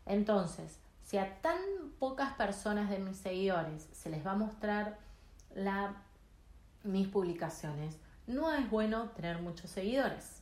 Entonces, 0.06 0.80
si 1.08 1.18
a 1.18 1.40
tan 1.42 1.58
pocas 2.00 2.34
personas 2.34 2.90
de 2.90 3.00
mis 3.00 3.16
seguidores 3.16 3.88
se 3.94 4.10
les 4.10 4.28
va 4.28 4.32
a 4.32 4.36
mostrar 4.36 5.00
mis 6.84 7.08
publicaciones, 7.08 7.96
no 8.28 8.54
es 8.54 8.70
bueno 8.70 9.10
tener 9.12 9.42
muchos 9.42 9.72
seguidores. 9.72 10.42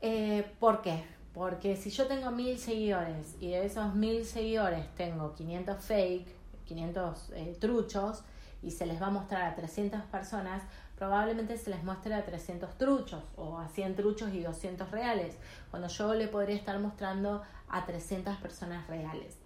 Eh, 0.00 0.48
¿Por 0.60 0.82
qué? 0.82 1.04
Porque 1.34 1.76
si 1.76 1.90
yo 1.90 2.06
tengo 2.06 2.30
mil 2.30 2.56
seguidores 2.60 3.34
y 3.40 3.48
de 3.48 3.66
esos 3.66 3.92
mil 3.96 4.24
seguidores 4.24 4.86
tengo 4.94 5.34
500 5.34 5.84
fake, 5.84 6.28
500 6.66 7.30
eh, 7.34 7.56
truchos 7.60 8.22
y 8.62 8.70
se 8.70 8.86
les 8.86 9.02
va 9.02 9.08
a 9.08 9.10
mostrar 9.10 9.42
a 9.42 9.56
300 9.56 10.02
personas, 10.02 10.62
probablemente 11.02 11.58
se 11.58 11.68
les 11.68 11.82
muestre 11.82 12.14
a 12.14 12.24
300 12.24 12.78
truchos 12.78 13.24
o 13.34 13.58
a 13.58 13.66
100 13.66 13.96
truchos 13.96 14.32
y 14.32 14.40
200 14.40 14.88
reales, 14.92 15.36
cuando 15.68 15.88
yo 15.88 16.14
le 16.14 16.28
podría 16.28 16.54
estar 16.54 16.78
mostrando 16.78 17.42
a 17.68 17.84
300 17.84 18.36
personas 18.36 18.86
reales. 18.86 19.36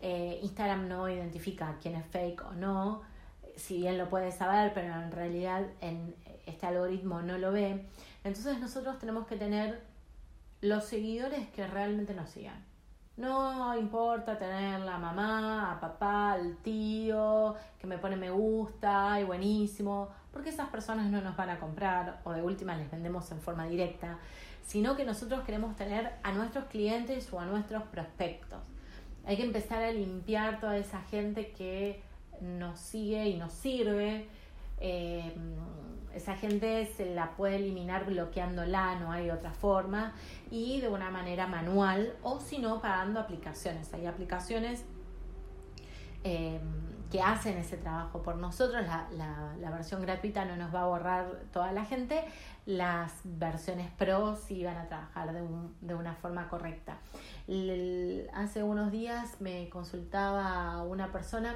Eh, 0.00 0.38
Instagram 0.40 0.86
no 0.86 1.08
identifica 1.08 1.76
quién 1.82 1.96
es 1.96 2.06
fake 2.06 2.44
o 2.44 2.52
no, 2.52 3.02
si 3.56 3.78
bien 3.78 3.98
lo 3.98 4.08
puede 4.08 4.30
saber, 4.30 4.72
pero 4.72 4.94
en 4.94 5.10
realidad 5.10 5.66
en 5.80 6.14
este 6.46 6.64
algoritmo 6.64 7.22
no 7.22 7.38
lo 7.38 7.50
ve. 7.50 7.84
Entonces 8.22 8.60
nosotros 8.60 9.00
tenemos 9.00 9.26
que 9.26 9.34
tener 9.34 9.82
los 10.60 10.84
seguidores 10.84 11.48
que 11.48 11.66
realmente 11.66 12.14
nos 12.14 12.30
sigan. 12.30 12.64
No 13.22 13.78
importa 13.78 14.36
tener 14.36 14.80
la 14.80 14.98
mamá, 14.98 15.70
a 15.70 15.80
papá, 15.80 16.32
al 16.32 16.56
tío, 16.56 17.54
que 17.78 17.86
me 17.86 17.96
pone 17.96 18.16
me 18.16 18.32
gusta 18.32 19.20
y 19.20 19.22
buenísimo, 19.22 20.08
porque 20.32 20.48
esas 20.48 20.68
personas 20.70 21.08
no 21.08 21.20
nos 21.20 21.36
van 21.36 21.50
a 21.50 21.60
comprar 21.60 22.20
o 22.24 22.32
de 22.32 22.42
última 22.42 22.74
les 22.74 22.90
vendemos 22.90 23.30
en 23.30 23.40
forma 23.40 23.66
directa, 23.66 24.18
sino 24.66 24.96
que 24.96 25.04
nosotros 25.04 25.44
queremos 25.44 25.76
tener 25.76 26.14
a 26.24 26.32
nuestros 26.32 26.64
clientes 26.64 27.32
o 27.32 27.38
a 27.38 27.46
nuestros 27.46 27.84
prospectos. 27.84 28.58
Hay 29.24 29.36
que 29.36 29.44
empezar 29.44 29.84
a 29.84 29.92
limpiar 29.92 30.58
toda 30.58 30.76
esa 30.76 31.00
gente 31.02 31.52
que 31.52 32.02
nos 32.40 32.80
sigue 32.80 33.28
y 33.28 33.36
nos 33.36 33.52
sirve. 33.52 34.26
Eh, 34.84 35.32
esa 36.12 36.36
gente 36.36 36.84
se 36.96 37.14
la 37.14 37.36
puede 37.36 37.56
eliminar 37.56 38.04
bloqueándola, 38.04 38.96
no 38.96 39.12
hay 39.12 39.30
otra 39.30 39.52
forma, 39.52 40.12
y 40.50 40.80
de 40.80 40.88
una 40.88 41.10
manera 41.10 41.46
manual 41.46 42.16
o 42.22 42.40
si 42.40 42.58
no 42.58 42.82
pagando 42.82 43.20
aplicaciones. 43.20 43.94
Hay 43.94 44.06
aplicaciones 44.06 44.84
eh, 46.24 46.60
que 47.10 47.22
hacen 47.22 47.56
ese 47.58 47.76
trabajo 47.76 48.22
por 48.22 48.36
nosotros. 48.36 48.84
La, 48.84 49.06
la, 49.58 49.70
versión 49.70 50.02
gratuita 50.02 50.44
no 50.44 50.56
nos 50.56 50.74
va 50.74 50.82
a 50.82 50.86
borrar 50.86 51.26
toda 51.52 51.72
la 51.72 51.84
gente, 51.84 52.24
las 52.66 53.20
versiones 53.24 53.90
pro 53.92 54.36
sí 54.36 54.64
van 54.64 54.76
a 54.76 54.88
trabajar 54.88 55.32
de, 55.32 55.42
de 55.80 55.94
una 55.94 56.14
forma 56.14 56.48
correcta. 56.48 56.98
hace 58.34 58.62
unos 58.62 58.90
días 58.90 59.40
me 59.40 59.68
consultaba 59.70 60.82
una 60.82 61.12
persona 61.12 61.54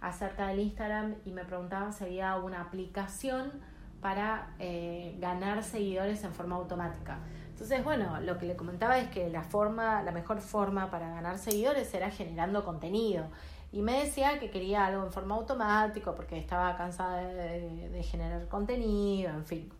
acerca 0.00 0.48
del 0.48 0.60
Instagram 0.60 1.14
y 1.24 1.30
me 1.30 1.44
preguntaba 1.44 1.92
si 1.92 2.04
había 2.04 2.36
una 2.36 2.60
aplicación 2.60 3.52
para 4.00 4.54
eh, 4.58 5.16
ganar 5.18 5.62
seguidores 5.62 6.22
en 6.24 6.32
forma 6.32 6.56
automática. 6.56 7.18
Entonces, 7.48 7.82
bueno, 7.82 8.20
lo 8.20 8.38
que 8.38 8.46
le 8.46 8.54
comentaba 8.54 8.98
es 8.98 9.08
que 9.08 9.30
la 9.30 9.42
forma, 9.42 10.02
la 10.02 10.12
mejor 10.12 10.40
forma 10.40 10.90
para 10.90 11.08
ganar 11.08 11.38
seguidores 11.38 11.92
era 11.94 12.10
generando 12.10 12.64
contenido. 12.64 13.24
Y 13.72 13.80
me 13.80 14.04
decía 14.04 14.38
que 14.38 14.50
quería 14.50 14.86
algo 14.86 15.04
en 15.04 15.12
forma 15.12 15.34
automática 15.34 16.14
porque 16.14 16.38
estaba 16.38 16.76
cansada 16.76 17.16
de, 17.22 18.02
generar 18.02 18.46
contenido, 18.48 19.30
en 19.30 19.44
fin. 19.44 19.72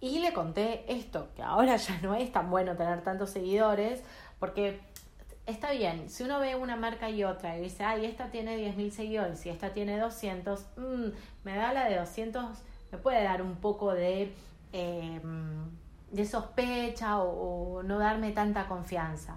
Y 0.00 0.18
le 0.18 0.32
conté 0.32 0.84
esto, 0.92 1.28
que 1.34 1.42
ahora 1.42 1.76
ya 1.76 1.98
no 2.02 2.14
es 2.14 2.30
tan 2.30 2.50
bueno 2.50 2.76
tener 2.76 3.02
tantos 3.02 3.30
seguidores, 3.30 4.02
porque 4.38 4.80
está 5.46 5.72
bien, 5.72 6.08
si 6.08 6.22
uno 6.22 6.38
ve 6.40 6.54
una 6.54 6.76
marca 6.76 7.10
y 7.10 7.24
otra 7.24 7.58
y 7.58 7.62
dice, 7.62 7.84
ay, 7.84 8.04
esta 8.06 8.30
tiene 8.30 8.56
10.000 8.56 8.90
seguidores 8.90 9.44
y 9.46 9.50
esta 9.50 9.72
tiene 9.72 9.98
200, 9.98 10.66
mm, 10.76 11.06
me 11.44 11.56
da 11.56 11.72
la 11.72 11.88
de 11.88 11.96
200 11.96 12.62
me 12.92 12.98
puede 12.98 13.24
dar 13.24 13.42
un 13.42 13.56
poco 13.56 13.92
de, 13.94 14.32
em, 14.72 15.70
de 16.10 16.26
sospecha 16.26 17.20
o, 17.20 17.82
no 17.82 17.98
darme 17.98 18.32
tanta 18.32 18.68
confianza. 18.68 19.36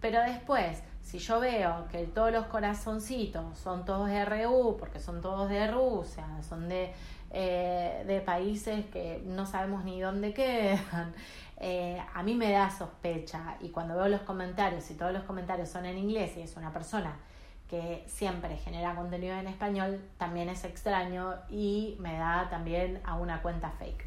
Pero 0.00 0.20
después, 0.20 0.82
si 1.04 1.18
yo 1.18 1.38
veo 1.38 1.86
que 1.92 2.06
todos 2.06 2.32
los 2.32 2.46
corazoncitos 2.46 3.58
son 3.58 3.84
todos 3.84 4.08
de 4.08 4.24
RU, 4.24 4.76
porque 4.78 4.98
son 4.98 5.20
todos 5.20 5.48
de 5.48 5.70
Rusia, 5.70 6.24
son 6.48 6.68
de, 6.68 6.92
eh, 7.30 8.02
de 8.06 8.20
países 8.20 8.86
que 8.86 9.22
no 9.26 9.46
sabemos 9.46 9.84
ni 9.84 10.00
dónde 10.00 10.32
quedan, 10.32 11.14
eh, 11.58 12.02
a 12.14 12.22
mí 12.22 12.34
me 12.34 12.50
da 12.50 12.70
sospecha. 12.70 13.56
Y 13.60 13.68
cuando 13.68 13.94
veo 13.94 14.08
los 14.08 14.22
comentarios, 14.22 14.90
y 14.90 14.94
todos 14.94 15.12
los 15.12 15.22
comentarios 15.24 15.68
son 15.68 15.84
en 15.84 15.98
inglés 15.98 16.36
y 16.36 16.40
es 16.40 16.56
una 16.56 16.72
persona 16.72 17.16
que 17.68 18.04
siempre 18.06 18.56
genera 18.56 18.94
contenido 18.94 19.36
en 19.36 19.46
español, 19.46 20.00
también 20.18 20.48
es 20.48 20.64
extraño 20.64 21.34
y 21.50 21.96
me 22.00 22.16
da 22.16 22.48
también 22.50 23.00
a 23.04 23.14
una 23.16 23.42
cuenta 23.42 23.70
fake. 23.70 24.04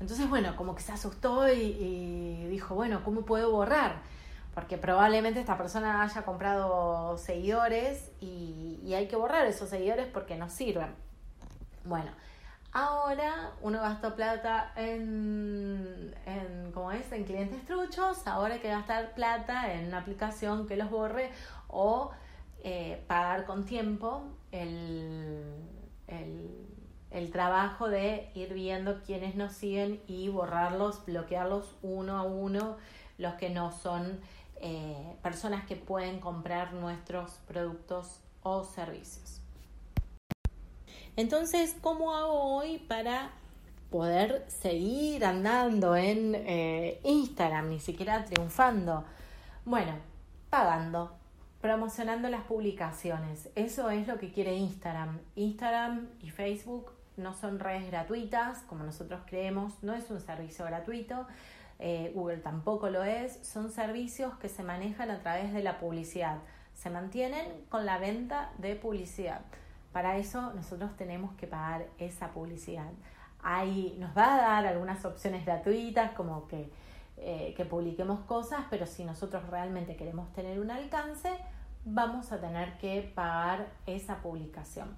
Entonces, 0.00 0.28
bueno, 0.28 0.56
como 0.56 0.74
que 0.74 0.82
se 0.82 0.92
asustó 0.92 1.48
y, 1.48 2.46
dijo, 2.50 2.74
bueno, 2.74 3.02
¿cómo 3.04 3.22
puedo 3.22 3.50
borrar? 3.52 4.02
Porque 4.54 4.78
probablemente 4.78 5.40
esta 5.40 5.58
persona 5.58 6.02
haya 6.02 6.22
comprado 6.22 7.18
seguidores 7.18 8.12
y, 8.20 8.80
y 8.84 8.94
hay 8.94 9.08
que 9.08 9.16
borrar 9.16 9.46
esos 9.46 9.68
seguidores 9.68 10.06
porque 10.06 10.36
no 10.36 10.48
sirven. 10.48 10.94
Bueno, 11.84 12.12
ahora 12.74 13.52
uno 13.62 13.80
gastó 13.80 14.14
plata 14.14 14.72
en, 14.76 16.14
en, 16.26 16.72
¿cómo 16.72 16.92
es? 16.92 17.10
En 17.12 17.24
clientes 17.24 17.64
truchos, 17.64 18.26
ahora 18.26 18.54
hay 18.54 18.60
que 18.60 18.68
gastar 18.68 19.14
plata 19.14 19.72
en 19.72 19.86
una 19.86 19.98
aplicación 19.98 20.66
que 20.66 20.76
los 20.76 20.90
borre 20.90 21.30
o 21.68 22.10
eh, 22.62 23.02
pagar 23.06 23.46
con 23.46 23.64
tiempo 23.64 24.24
el, 24.50 25.42
el, 27.10 27.30
trabajo 27.30 27.88
de 27.88 28.30
ir 28.34 28.54
viendo 28.54 29.02
quiénes 29.02 29.34
nos 29.34 29.52
siguen 29.52 30.00
y 30.06 30.28
borrarlos, 30.28 31.04
bloquearlos 31.04 31.76
uno 31.82 32.16
a 32.16 32.22
uno, 32.22 32.76
los 33.18 33.34
que 33.34 33.50
no 33.50 33.72
son 33.72 34.20
eh, 34.60 35.16
personas 35.22 35.66
que 35.66 35.76
pueden 35.76 36.20
comprar 36.20 36.72
nuestros 36.72 37.32
productos 37.46 38.20
o 38.42 38.64
servicios. 38.64 39.40
Entonces, 41.16 41.76
¿cómo 41.80 42.14
hago 42.14 42.56
hoy 42.56 42.78
para 42.78 43.30
poder 43.90 44.44
seguir 44.48 45.24
andando 45.24 45.94
en 45.94 46.34
eh, 46.34 47.00
Instagram, 47.04 47.68
ni 47.68 47.80
siquiera 47.80 48.24
triunfando? 48.24 49.04
Bueno, 49.64 49.92
pagando, 50.50 51.16
promocionando 51.60 52.28
las 52.28 52.42
publicaciones. 52.42 53.48
Eso 53.54 53.90
es 53.90 54.08
lo 54.08 54.18
que 54.18 54.32
quiere 54.32 54.56
Instagram. 54.56 55.20
Instagram 55.36 56.08
y 56.20 56.30
Facebook 56.30 56.90
no 57.16 57.32
son 57.34 57.60
redes 57.60 57.86
gratuitas, 57.86 58.58
como 58.62 58.84
nosotros 58.84 59.20
creemos, 59.26 59.72
no 59.82 59.94
es 59.94 60.10
un 60.10 60.20
servicio 60.20 60.64
gratuito. 60.64 61.26
Eh, 61.78 62.12
Google 62.14 62.38
tampoco 62.38 62.88
lo 62.88 63.02
es, 63.02 63.38
son 63.42 63.70
servicios 63.70 64.34
que 64.38 64.48
se 64.48 64.62
manejan 64.62 65.10
a 65.10 65.20
través 65.20 65.52
de 65.52 65.62
la 65.62 65.78
publicidad, 65.78 66.38
se 66.72 66.90
mantienen 66.90 67.46
con 67.68 67.84
la 67.84 67.98
venta 67.98 68.52
de 68.58 68.76
publicidad. 68.76 69.42
Para 69.92 70.16
eso 70.16 70.52
nosotros 70.54 70.96
tenemos 70.96 71.34
que 71.36 71.46
pagar 71.46 71.86
esa 71.98 72.32
publicidad. 72.32 72.90
Ahí 73.42 73.96
nos 73.98 74.16
va 74.16 74.34
a 74.34 74.38
dar 74.38 74.66
algunas 74.66 75.04
opciones 75.04 75.44
gratuitas 75.44 76.12
como 76.12 76.48
que, 76.48 76.70
eh, 77.16 77.54
que 77.56 77.64
publiquemos 77.64 78.20
cosas, 78.20 78.64
pero 78.70 78.86
si 78.86 79.04
nosotros 79.04 79.48
realmente 79.50 79.96
queremos 79.96 80.32
tener 80.32 80.58
un 80.58 80.70
alcance, 80.70 81.30
vamos 81.84 82.32
a 82.32 82.40
tener 82.40 82.78
que 82.78 83.12
pagar 83.14 83.68
esa 83.86 84.16
publicación. 84.22 84.96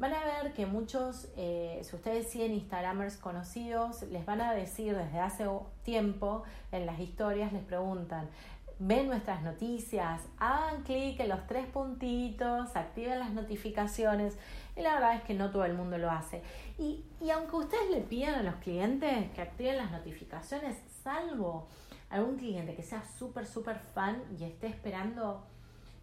Van 0.00 0.14
a 0.14 0.24
ver 0.24 0.54
que 0.54 0.64
muchos, 0.64 1.28
eh, 1.36 1.78
si 1.82 1.94
ustedes 1.94 2.30
siguen 2.30 2.54
Instagramers 2.54 3.18
conocidos, 3.18 4.00
les 4.04 4.24
van 4.24 4.40
a 4.40 4.54
decir 4.54 4.96
desde 4.96 5.20
hace 5.20 5.46
tiempo 5.82 6.42
en 6.72 6.86
las 6.86 6.98
historias, 7.00 7.52
les 7.52 7.62
preguntan, 7.62 8.30
ven 8.78 9.08
nuestras 9.08 9.42
noticias, 9.42 10.22
hagan 10.38 10.84
clic 10.84 11.20
en 11.20 11.28
los 11.28 11.46
tres 11.46 11.66
puntitos, 11.66 12.74
activen 12.76 13.18
las 13.18 13.32
notificaciones. 13.32 14.38
Y 14.74 14.80
la 14.80 14.94
verdad 14.94 15.16
es 15.16 15.22
que 15.24 15.34
no 15.34 15.50
todo 15.50 15.66
el 15.66 15.74
mundo 15.74 15.98
lo 15.98 16.10
hace. 16.10 16.42
Y, 16.78 17.04
aunque 17.30 17.56
ustedes 17.56 17.90
le 17.90 18.00
pidan 18.00 18.36
a 18.36 18.42
los 18.42 18.54
clientes 18.54 19.30
que 19.32 19.42
activen 19.42 19.76
las 19.76 19.90
notificaciones, 19.90 20.78
salvo 21.04 21.68
algún 22.08 22.38
cliente 22.38 22.74
que 22.74 22.82
sea 22.82 23.04
súper, 23.18 23.46
súper 23.46 23.78
fan 23.78 24.22
y 24.38 24.44
esté 24.44 24.68
esperando 24.68 25.44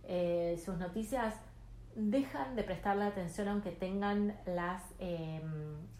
eh, 0.04 0.62
sus 0.64 0.78
noticias, 0.78 1.34
dejan 1.98 2.56
de 2.56 2.64
prestarle 2.64 3.06
atención 3.06 3.48
aunque 3.48 3.72
tengan 3.72 4.38
las, 4.46 4.84
em, 5.00 5.42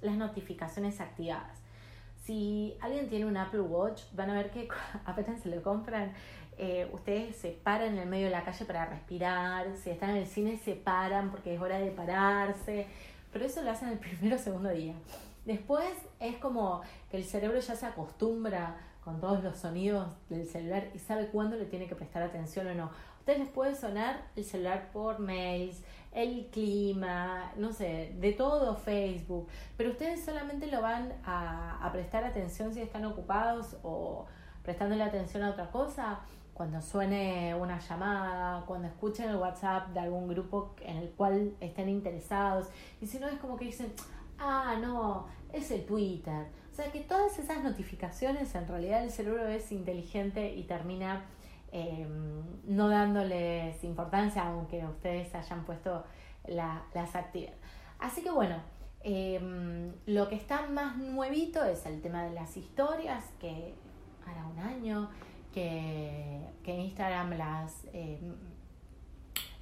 las 0.02 0.16
notificaciones 0.16 1.02
activadas. 1.02 1.58
Si 2.24 2.78
alguien 2.82 3.10
tiene 3.10 3.26
un 3.26 3.36
Apple 3.36 3.62
Watch, 3.62 4.04
van 4.14 4.30
a 4.30 4.34
ver 4.36 4.52
que 4.52 4.68
apenas 5.06 5.42
se 5.42 5.50
lo 5.50 5.64
compran, 5.64 6.14
eh, 6.60 6.88
ustedes 6.94 7.36
se 7.36 7.50
paran 7.50 7.94
en 7.94 7.98
el 7.98 8.08
medio 8.08 8.26
de 8.26 8.32
la 8.32 8.44
calle 8.44 8.64
para 8.66 8.86
respirar, 8.86 9.76
si 9.76 9.90
están 9.90 10.12
en 10.12 10.18
el 10.18 10.28
cine 10.28 10.58
se 10.58 10.76
paran 10.76 11.32
porque 11.32 11.56
es 11.56 11.62
hora 11.62 11.80
de 11.80 11.90
pararse, 11.90 12.88
pero 13.34 13.46
eso 13.46 13.64
lo 13.64 13.72
hacen 13.72 13.90
el 13.90 13.98
primero 14.00 14.36
o 14.36 14.40
segundo 14.40 14.70
día. 14.70 14.94
Después 15.46 15.90
es 16.20 16.38
como 16.38 16.82
que 17.10 17.18
el 17.18 17.24
cerebro 17.24 17.60
ya 17.60 17.76
se 17.76 17.86
acostumbra 17.88 18.78
con 19.04 19.20
todos 19.20 19.44
los 19.44 19.58
sonidos 19.58 20.08
del 20.30 20.46
celular 20.46 20.90
y 20.94 21.00
sabe 21.00 21.28
cuándo 21.28 21.56
le 21.56 21.66
tiene 21.66 21.88
que 21.88 21.96
prestar 21.96 22.22
atención 22.22 22.68
o 22.68 22.76
no 22.76 22.92
ustedes 23.28 23.40
les 23.40 23.50
puede 23.50 23.76
sonar 23.76 24.22
el 24.38 24.46
celular 24.46 24.90
por 24.94 25.20
mails, 25.20 25.84
el 26.14 26.46
clima, 26.46 27.52
no 27.58 27.74
sé, 27.74 28.16
de 28.18 28.32
todo 28.32 28.78
Facebook, 28.78 29.50
pero 29.76 29.92
ustedes 29.92 30.24
solamente 30.24 30.68
lo 30.68 30.82
van 30.82 31.12
a, 31.26 31.90
prestar 31.92 32.24
atención 32.24 32.74
si 32.74 32.80
están 32.80 33.04
ocupados 33.04 33.76
o 33.84 34.28
prestándole 34.64 35.04
atención 35.04 35.44
a 35.44 35.50
otra 35.50 35.70
cosa 35.72 36.22
cuando 36.54 36.82
suene 36.82 37.54
una 37.54 37.80
llamada, 37.80 38.64
cuando 38.66 38.88
escuchen 38.88 39.30
el 39.30 39.36
WhatsApp 39.36 39.90
de 39.90 40.00
algún 40.00 40.30
grupo 40.30 40.74
en 40.80 40.96
el 40.96 41.10
cual 41.10 41.54
estén 41.60 41.90
interesados. 41.90 42.68
Y 43.02 43.08
si 43.08 43.20
no, 43.20 43.28
es 43.28 43.40
como 43.40 43.58
que 43.58 43.66
dicen, 43.66 43.92
ah, 44.40 44.78
no, 44.82 45.28
es 45.52 45.70
el 45.72 45.86
Twitter. 45.86 46.48
O 46.72 46.76
sea 46.76 46.90
que 46.94 47.02
todas 47.02 47.38
esas 47.38 47.62
notificaciones, 47.62 48.56
en 48.56 48.70
realidad 48.70 49.04
el 49.04 49.12
cerebro 49.12 49.48
es 49.48 49.74
inteligente 49.74 50.56
y 50.56 50.64
termina 50.64 51.26
Em, 51.72 52.44
no 52.66 52.88
dándoles 52.88 53.84
importancia, 53.84 54.44
aunque 54.48 54.86
ustedes 54.86 55.34
hayan 55.36 55.66
puesto 55.66 56.06
las 56.46 57.16
actividades. 57.16 57.60
Así 58.00 58.22
que 58.24 58.30
bueno, 58.30 58.56
em, 59.02 59.92
lo 60.06 60.30
que 60.30 60.36
está 60.36 60.68
más 60.68 60.98
nuevito 60.98 61.64
es 61.66 61.86
el 61.86 62.02
tema 62.02 62.24
de 62.24 62.32
las 62.32 62.56
historias, 62.56 63.24
que 63.40 63.76
hará 64.26 64.46
un 64.48 64.60
año 64.60 65.10
que, 65.54 66.42
Instagram 66.66 67.32
las, 67.38 67.86
em, 67.94 68.36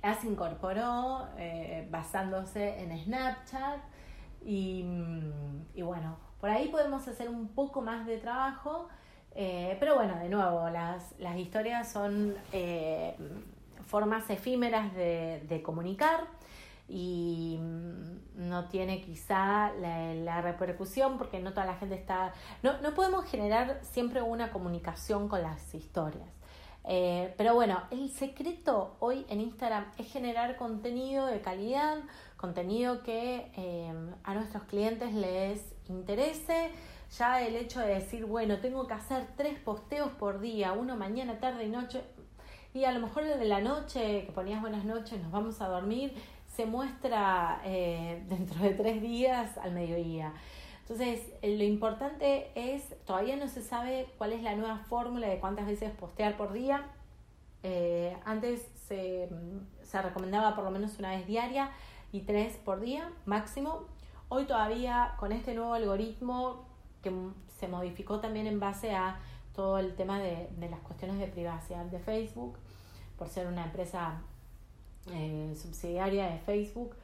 las 0.04 0.24
incorporó 0.26 1.28
eh, 1.38 1.88
basándose 1.90 2.82
en 2.84 2.98
Snapchat 3.04 3.80
y, 4.44 4.86
y 5.74 5.82
bueno, 5.82 6.18
por 6.40 6.50
ahí 6.50 6.68
podemos 6.68 7.08
hacer 7.08 7.30
un 7.30 7.48
poco 7.48 7.82
más 7.82 8.06
de 8.06 8.18
trabajo 8.18 8.90
eh, 9.38 9.76
pero 9.82 9.96
bueno, 9.96 10.18
de 10.18 10.30
nuevo, 10.30 10.70
las, 10.70 11.14
las 11.20 11.38
historias 11.38 11.92
son 11.92 12.36
eh, 12.54 13.16
formas 13.86 14.30
efímeras 14.30 14.94
de, 14.96 15.62
comunicar 15.62 16.22
y 16.88 17.60
mm, 17.60 18.48
no 18.48 18.70
tiene 18.70 19.02
quizá 19.02 19.74
la, 19.74 20.42
repercusión 20.42 21.18
porque 21.18 21.42
no 21.42 21.52
toda 21.52 21.66
la 21.66 21.76
gente 21.76 21.96
está... 21.96 22.34
No, 22.64 22.80
no 22.82 22.94
podemos 22.94 23.26
generar 23.26 23.80
siempre 23.84 24.22
una 24.22 24.52
comunicación 24.52 25.28
con 25.28 25.42
las 25.42 25.76
historias. 25.76 26.30
Eh, 26.86 27.34
pero 27.36 27.56
bueno, 27.56 27.82
el 27.92 28.10
secreto 28.12 28.96
hoy 29.00 29.26
en 29.28 29.42
Instagram 29.42 29.86
es 29.98 30.10
generar 30.14 30.56
contenido 30.56 31.26
de 31.26 31.42
calidad, 31.42 31.98
contenido 32.38 33.04
que 33.04 33.52
a 34.24 34.34
nuestros 34.34 34.64
clientes 34.64 35.14
les 35.14 35.62
interese 35.90 36.72
ya 37.18 37.42
el 37.42 37.56
hecho 37.56 37.80
de 37.80 37.96
decir, 37.96 38.26
bueno, 38.26 38.60
tengo 38.60 38.88
que 38.88 38.94
hacer 38.94 39.28
tres 39.36 39.60
posteos 39.60 40.12
por 40.12 40.40
día, 40.40 40.74
uno 40.74 40.96
mañana, 40.96 41.40
tarde 41.40 41.66
y 41.66 41.70
noche, 41.70 42.04
y 42.74 42.84
a 42.84 42.92
lo 42.92 43.00
mejor 43.00 43.24
el 43.24 43.40
de 43.40 43.46
la 43.46 43.62
noche, 43.62 44.26
que 44.26 44.32
ponías 44.34 44.60
buenas 44.60 44.84
noches, 44.84 45.22
nos 45.22 45.32
vamos 45.32 45.62
a 45.62 45.68
dormir, 45.68 46.14
se 46.56 46.66
muestra 46.66 47.62
eh, 47.64 48.24
dentro 48.30 48.62
de 48.62 48.72
tres 48.72 49.02
días 49.02 49.58
al 49.58 49.72
mediodía. 49.72 50.34
Entonces, 50.82 51.22
lo 51.42 51.64
importante 51.64 52.52
es, 52.54 52.94
todavía 53.06 53.38
no 53.38 53.48
se 53.48 53.64
sabe 53.64 54.08
cuál 54.18 54.34
es 54.34 54.44
la 54.44 54.56
nueva 54.56 54.78
fórmula 54.78 55.28
de 55.28 55.40
cuántas 55.40 55.66
veces 55.66 55.92
postear 55.92 56.38
por 56.38 56.54
día. 56.54 56.84
Eh, 57.64 58.16
antes 58.24 58.70
se, 58.88 59.30
se 59.82 60.02
recomendaba 60.02 60.54
por 60.54 60.64
lo 60.64 60.70
menos 60.70 61.00
una 61.00 61.12
vez 61.12 61.26
diaria 61.26 61.72
y 62.12 62.22
tres 62.22 62.58
por 62.58 62.82
día 62.82 63.10
máximo. 63.26 63.86
Hoy 64.30 64.46
todavía 64.46 65.16
con 65.18 65.32
este 65.32 65.56
nuevo 65.56 65.74
algoritmo 65.74 66.65
que 67.06 67.14
se 67.60 67.68
modificó 67.68 68.20
también 68.20 68.48
en 68.48 68.60
base 68.60 68.96
a 68.96 69.20
todo 69.54 69.78
el 69.78 69.96
tema 69.96 70.20
de, 70.20 70.50
las 70.60 70.80
cuestiones 70.80 71.20
de 71.20 71.28
privacidad 71.28 71.86
de 71.86 72.00
Facebook, 72.00 72.58
por 73.16 73.30
ser 73.30 73.46
una 73.46 73.64
empresa 73.64 74.22
eh, 75.12 75.54
subsidiaria 75.56 76.26
de 76.26 76.40
Facebook. 76.40 76.96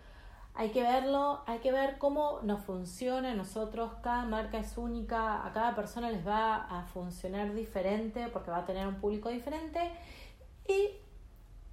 Hay 0.56 0.72
que 0.72 0.82
verlo, 0.82 1.44
hay 1.46 1.60
que 1.60 1.72
ver 1.72 2.00
cómo 2.00 2.40
nos 2.42 2.62
funciona 2.64 3.32
a 3.32 3.36
nosotros, 3.36 3.92
cada 4.02 4.26
marca 4.26 4.58
es 4.58 4.76
única, 4.76 5.46
a 5.46 5.54
cada 5.54 5.76
persona 5.76 6.10
les 6.10 6.28
va 6.28 6.56
a 6.56 6.84
funcionar 6.88 7.54
diferente 7.54 8.28
porque 8.34 8.50
va 8.50 8.58
a 8.58 8.66
tener 8.66 8.88
un 8.88 8.96
público 8.96 9.30
diferente 9.30 9.80
y 10.68 10.90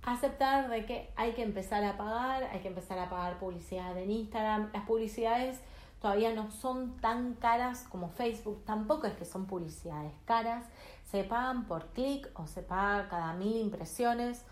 aceptar 0.03 0.69
de 0.69 0.85
que 0.85 1.11
hay 1.17 1.33
que 1.33 1.43
empezar 1.43 1.83
a 1.83 1.97
pagar, 1.97 2.45
hay 2.45 2.61
que 2.61 2.69
empezar 2.69 2.99
a 2.99 3.09
pagar 3.09 3.39
publicidad 3.39 3.97
en 3.99 4.11
Instagram. 4.11 4.71
Las 4.73 4.85
publicidades 4.85 5.61
todavía 6.01 6.33
no 6.33 6.51
son 6.51 6.97
tan 6.99 7.35
caras 7.35 7.85
como 7.89 8.09
Facebook, 8.09 8.63
tampoco 8.65 9.07
es 9.07 9.15
que 9.15 9.25
son 9.25 9.47
publicidades 9.47 10.13
caras, 10.25 10.65
se 11.11 11.25
pagan 11.25 11.67
por 11.67 11.87
clic 11.89 12.29
o 12.35 12.47
se 12.47 12.63
paga 12.63 13.09
cada 13.09 13.33
mil 13.33 13.57
impresiones, 13.57 14.45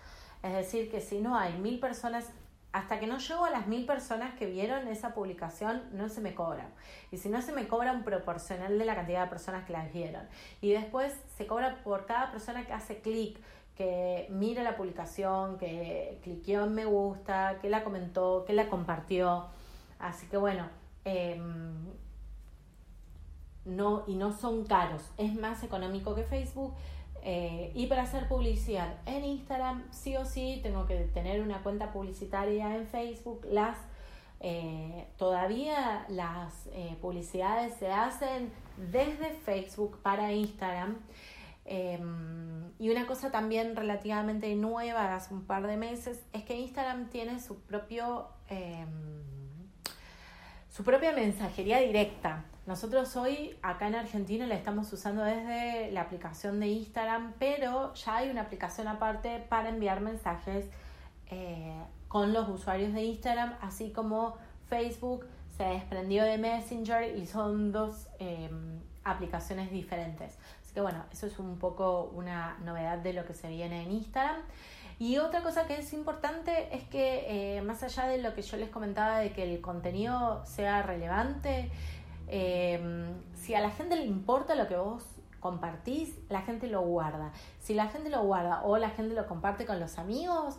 es 0.42 0.52
decir, 0.52 0.90
que 0.90 1.00
si 1.00 1.20
no 1.20 1.36
hay 1.36 1.58
mil 1.58 1.78
personas, 1.78 2.30
hasta 2.72 3.00
que 3.00 3.06
no 3.06 3.18
llego 3.18 3.44
a 3.44 3.50
las 3.50 3.66
mil 3.66 3.86
personas 3.86 4.34
que 4.34 4.46
vieron 4.46 4.86
esa 4.88 5.14
publicación, 5.14 5.82
no 5.92 6.08
se 6.08 6.20
me 6.20 6.34
cobra. 6.34 6.68
Y 7.10 7.16
si 7.16 7.28
no, 7.28 7.40
se 7.40 7.52
me 7.52 7.68
cobra 7.68 7.92
un 7.92 8.04
proporcional 8.04 8.78
de 8.78 8.84
la 8.84 8.94
cantidad 8.94 9.22
de 9.22 9.30
personas 9.30 9.64
que 9.64 9.72
las 9.72 9.92
vieron. 9.92 10.22
Y 10.60 10.72
después 10.72 11.14
se 11.36 11.46
cobra 11.46 11.82
por 11.82 12.04
cada 12.06 12.30
persona 12.30 12.66
que 12.66 12.72
hace 12.74 13.00
clic, 13.00 13.40
que 13.76 14.26
mira 14.30 14.62
la 14.62 14.76
publicación, 14.76 15.58
que 15.58 16.18
cliqueó 16.22 16.64
en 16.64 16.74
me 16.74 16.84
gusta, 16.84 17.58
que 17.60 17.70
la 17.70 17.82
comentó, 17.82 18.44
que 18.46 18.52
la 18.52 18.68
compartió. 18.68 19.46
Así 19.98 20.26
que 20.26 20.36
bueno, 20.36 20.68
Em, 21.06 21.86
no, 23.64 24.02
y 24.08 24.16
no 24.16 24.32
son 24.32 24.64
caros, 24.64 25.02
es 25.16 25.34
más 25.34 25.62
económico 25.62 26.14
que 26.14 26.24
Facebook. 26.24 26.74
Eh, 27.22 27.72
y 27.74 27.86
para 27.86 28.02
hacer 28.02 28.28
publicidad 28.28 28.98
en 29.06 29.24
Instagram, 29.24 29.84
sí 29.92 30.16
o 30.16 30.24
sí, 30.24 30.60
tengo 30.62 30.86
que 30.86 30.96
tener 31.14 31.40
una 31.42 31.62
cuenta 31.62 31.92
publicitaria 31.92 32.76
en 32.76 32.86
Facebook. 32.86 33.46
Las 33.48 33.78
eh, 34.40 35.06
todavía 35.16 36.06
las 36.08 36.66
eh, 36.72 36.96
publicidades 37.00 37.74
se 37.74 37.90
hacen 37.90 38.52
desde 38.76 39.30
Facebook 39.30 39.98
para 40.02 40.32
Instagram. 40.32 40.98
Em, 41.64 42.72
y 42.78 42.90
una 42.90 43.06
cosa 43.06 43.30
también 43.30 43.74
relativamente 43.76 44.54
nueva 44.56 45.14
hace 45.14 45.34
un 45.34 45.44
par 45.44 45.66
de 45.66 45.76
meses 45.76 46.20
es 46.32 46.44
que 46.44 46.56
Instagram 46.58 47.10
tiene 47.10 47.40
su 47.40 47.60
propio 47.62 48.28
em, 48.48 49.35
su 50.76 50.84
propia 50.84 51.12
mensajería 51.12 51.78
directa. 51.78 52.44
Nosotros 52.66 53.16
hoy 53.16 53.56
acá 53.62 53.88
en 53.88 53.94
Argentina 53.94 54.46
la 54.46 54.56
estamos 54.56 54.92
usando 54.92 55.22
desde 55.22 55.90
la 55.90 56.02
aplicación 56.02 56.60
de 56.60 56.66
Instagram, 56.66 57.32
pero 57.38 57.94
ya 57.94 58.16
hay 58.16 58.28
una 58.28 58.42
aplicación 58.42 58.86
aparte 58.86 59.42
para 59.48 59.70
enviar 59.70 60.02
mensajes 60.02 60.66
eh, 61.30 61.72
con 62.08 62.34
los 62.34 62.46
usuarios 62.50 62.92
de 62.92 63.04
Instagram, 63.04 63.54
así 63.62 63.90
como 63.90 64.36
Facebook 64.68 65.24
se 65.56 65.64
desprendió 65.64 66.24
de 66.24 66.36
Messenger 66.36 67.16
y 67.16 67.24
son 67.24 67.72
dos 67.72 68.08
eh, 68.18 68.50
aplicaciones 69.02 69.70
diferentes. 69.70 70.36
Así 70.62 70.74
que 70.74 70.82
bueno, 70.82 71.06
eso 71.10 71.26
es 71.26 71.38
un 71.38 71.58
poco 71.58 72.10
una 72.14 72.58
novedad 72.66 72.98
de 72.98 73.14
lo 73.14 73.24
que 73.24 73.32
se 73.32 73.48
viene 73.48 73.82
en 73.82 73.92
Instagram. 73.92 74.42
Y 74.98 75.18
otra 75.18 75.42
cosa 75.42 75.66
que 75.66 75.76
es 75.78 75.92
importante 75.92 76.74
es 76.74 76.84
que 76.84 77.56
eh, 77.56 77.62
más 77.62 77.82
allá 77.82 78.06
de 78.06 78.18
lo 78.18 78.34
que 78.34 78.42
yo 78.42 78.56
les 78.56 78.70
comentaba 78.70 79.18
de 79.18 79.32
que 79.32 79.42
el 79.42 79.60
contenido 79.60 80.44
sea 80.46 80.82
relevante, 80.82 81.70
eh, 82.28 82.80
si 83.34 83.54
a 83.54 83.60
la 83.60 83.70
gente 83.70 83.96
le 83.96 84.06
importa 84.06 84.54
lo 84.54 84.66
que 84.66 84.76
vos 84.76 85.04
compartís, 85.40 86.18
la 86.28 86.42
gente 86.42 86.66
lo 86.66 86.80
guarda. 86.80 87.32
Si 87.60 87.74
la 87.74 87.88
gente 87.88 88.10
lo 88.10 88.22
guarda 88.22 88.62
o 88.64 88.78
la 88.78 88.90
gente 88.90 89.14
lo 89.14 89.26
comparte 89.26 89.66
con 89.66 89.78
los 89.78 89.98
amigos, 89.98 90.56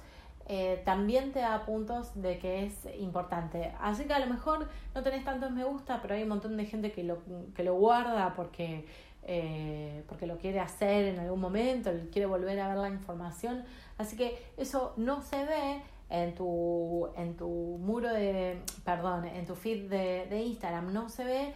eh, 0.50 0.82
también 0.86 1.34
te 1.34 1.40
da 1.40 1.66
puntos 1.66 2.22
de 2.22 2.40
que 2.40 2.66
es 2.66 2.88
importante. 3.00 3.74
Así 3.82 4.06
que 4.06 4.14
a 4.14 4.20
lo 4.20 4.28
mejor 4.28 4.70
no 4.96 5.04
tenés 5.04 5.26
tantos 5.26 5.52
me 5.52 5.66
gusta, 5.66 6.02
pero 6.02 6.14
hay 6.16 6.24
un 6.24 6.30
montón 6.30 6.56
de 6.56 6.66
gente 6.66 6.94
que 6.94 7.04
lo, 7.04 7.18
que 7.54 7.64
lo 7.64 7.76
guarda 7.76 8.34
porque, 8.34 8.88
eh, 9.30 10.04
porque 10.08 10.26
lo 10.26 10.38
quiere 10.38 10.62
hacer 10.62 11.06
en 11.06 11.20
algún 11.20 11.42
momento, 11.42 11.92
quiere 12.12 12.26
volver 12.26 12.58
a 12.62 12.70
ver 12.70 12.78
la 12.78 12.90
información. 12.90 13.66
Así 13.98 14.16
que 14.16 14.42
eso 14.56 14.94
no 14.96 15.22
se 15.22 15.44
ve 15.44 15.82
en 16.10 16.34
tu, 16.34 17.10
en 17.18 17.36
tu 17.36 17.48
muro 17.48 18.08
de, 18.08 18.62
perdón, 18.86 19.26
en 19.26 19.46
tu 19.46 19.56
feed 19.56 19.90
de, 19.90 20.28
de 20.30 20.42
Instagram, 20.44 20.94
no 20.94 21.10
se 21.10 21.26
ve, 21.26 21.54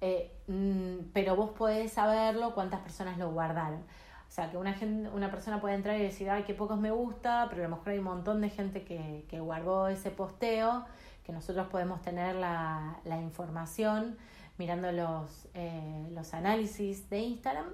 eh, 0.00 0.32
mm, 0.46 1.10
pero 1.12 1.34
vos 1.34 1.50
podés 1.50 1.92
saberlo 1.92 2.54
cuántas 2.54 2.80
personas 2.80 3.18
lo 3.18 3.32
guardaron. 3.32 3.80
O 3.80 4.30
sea, 4.30 4.50
que 4.50 4.56
una, 4.56 4.74
gente, 4.74 5.10
una 5.10 5.30
persona 5.30 5.60
puede 5.60 5.74
entrar 5.74 5.98
y 5.98 6.02
decir, 6.02 6.30
ay, 6.30 6.44
qué 6.44 6.54
pocos 6.54 6.78
me 6.78 6.92
gusta, 6.92 7.46
pero 7.50 7.64
a 7.64 7.68
lo 7.68 7.76
mejor 7.76 7.92
hay 7.92 7.98
un 7.98 8.04
montón 8.04 8.40
de 8.40 8.50
gente 8.50 8.84
que, 8.84 9.24
que 9.28 9.40
guardó 9.40 9.88
ese 9.88 10.12
posteo, 10.12 10.84
que 11.24 11.32
nosotros 11.32 11.66
podemos 11.66 12.00
tener 12.02 12.36
la, 12.36 13.00
la 13.04 13.20
información 13.20 14.16
mirando 14.58 14.92
los, 14.92 15.48
eh, 15.54 16.08
los 16.10 16.34
análisis 16.34 17.08
de 17.10 17.20
Instagram 17.20 17.66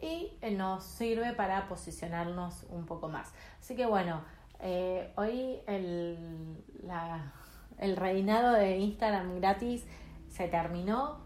y 0.00 0.32
eh, 0.40 0.50
nos 0.50 0.84
sirve 0.84 1.32
para 1.32 1.68
posicionarnos 1.68 2.64
un 2.68 2.86
poco 2.86 3.08
más. 3.08 3.32
Así 3.60 3.76
que 3.76 3.86
bueno, 3.86 4.22
eh, 4.60 5.12
hoy 5.16 5.60
el, 5.66 6.64
la, 6.82 7.32
el 7.78 7.96
reinado 7.96 8.52
de 8.52 8.78
Instagram 8.78 9.36
gratis 9.36 9.84
se 10.28 10.48
terminó, 10.48 11.18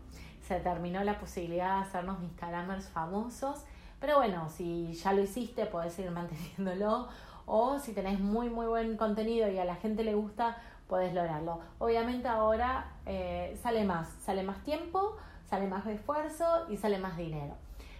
se 0.42 0.60
terminó 0.60 1.02
la 1.04 1.18
posibilidad 1.18 1.76
de 1.76 1.88
hacernos 1.88 2.22
Instagramers 2.22 2.88
famosos 2.88 3.64
pero 4.00 4.16
bueno, 4.16 4.48
si 4.48 4.94
ya 4.94 5.12
lo 5.12 5.22
hiciste, 5.22 5.66
podés 5.66 5.92
seguir 5.92 6.10
manteniéndolo. 6.10 7.08
O 7.46 7.78
si 7.78 7.92
tenés 7.92 8.18
muy, 8.18 8.48
muy 8.48 8.66
buen 8.66 8.96
contenido 8.96 9.50
y 9.50 9.58
a 9.58 9.64
la 9.64 9.74
gente 9.76 10.04
le 10.04 10.14
gusta, 10.14 10.56
podés 10.90 11.14
lograrlo. 11.14 11.60
Obviamente 11.78 12.28
ahora 12.28 12.90
eh, 13.06 13.58
sale 13.62 13.84
más, 13.84 14.08
sale 14.22 14.42
más 14.42 14.62
tiempo, 14.64 15.16
sale 15.48 15.66
más 15.66 15.86
esfuerzo 15.86 16.66
y 16.68 16.76
sale 16.76 16.98
más 16.98 17.16
dinero. 17.16 17.54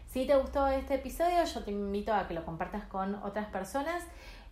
Si 0.09 0.26
te 0.26 0.37
gustó 0.37 0.66
este 0.66 0.96
episodio, 0.96 1.44
yo 1.44 1.62
te 1.62 1.70
invito 1.70 2.12
a 2.12 2.26
que 2.26 2.35
lo 2.35 2.44
compartas 2.44 2.85
con 2.87 3.14
otras 3.14 3.46
personas, 3.46 4.03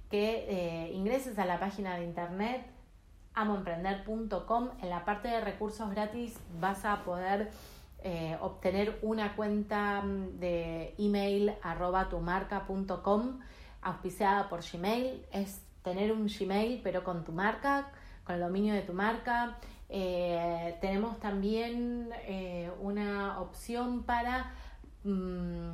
que 0.08 0.46
eh, 0.48 0.92
ingreses 0.92 1.38
a 1.38 1.44
la 1.44 1.58
página 1.58 1.96
de 1.96 2.04
internet 2.04 2.64
amoemprender.com. 3.34 4.70
En 4.82 4.88
la 4.88 5.04
parte 5.04 5.28
de 5.28 5.40
recursos 5.40 5.90
gratis 5.90 6.38
vas 6.60 6.84
a 6.84 7.04
poder 7.04 7.50
eh, 8.02 8.36
obtener 8.40 8.98
una 9.02 9.34
cuenta 9.34 10.00
mm, 10.02 10.38
de 10.38 10.94
email 10.98 11.54
arroba 11.62 12.08
tumarca.com 12.08 13.40
auspiciada 13.82 14.48
por 14.48 14.60
Gmail. 14.62 15.26
Es 15.32 15.60
tener 15.82 16.12
un 16.12 16.26
Gmail 16.26 16.80
pero 16.82 17.02
con 17.02 17.24
tu 17.24 17.32
marca, 17.32 17.90
con 18.28 18.36
el 18.36 18.42
dominio 18.42 18.74
de 18.74 18.82
tu 18.82 18.92
marca. 18.92 19.56
Eh, 19.88 20.76
tenemos 20.82 21.18
también 21.18 22.10
eh, 22.26 22.70
una 22.82 23.40
opción 23.40 24.02
para 24.02 24.52
mm, 25.02 25.70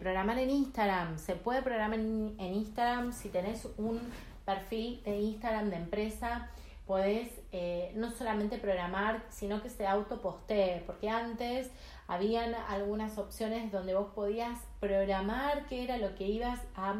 programar 0.00 0.38
en 0.38 0.50
Instagram. 0.50 1.18
Se 1.18 1.34
puede 1.34 1.62
programar 1.62 1.98
en, 1.98 2.36
Instagram 2.38 3.12
si 3.12 3.30
tenés 3.30 3.66
un 3.78 3.98
perfil 4.44 5.02
de 5.04 5.18
Instagram 5.18 5.70
de 5.70 5.76
empresa 5.76 6.50
podés 6.86 7.30
eh, 7.52 7.92
no 7.96 8.10
solamente 8.10 8.58
programar, 8.58 9.22
sino 9.30 9.62
que 9.62 9.70
se 9.70 9.86
autopostee, 9.86 10.82
porque 10.86 11.08
antes 11.08 11.70
habían 12.06 12.54
algunas 12.68 13.16
opciones 13.16 13.72
donde 13.72 13.94
vos 13.94 14.08
podías 14.14 14.60
programar 14.80 15.66
qué 15.66 15.84
era 15.84 15.96
lo 15.96 16.14
que 16.14 16.26
ibas 16.26 16.60
a 16.76 16.94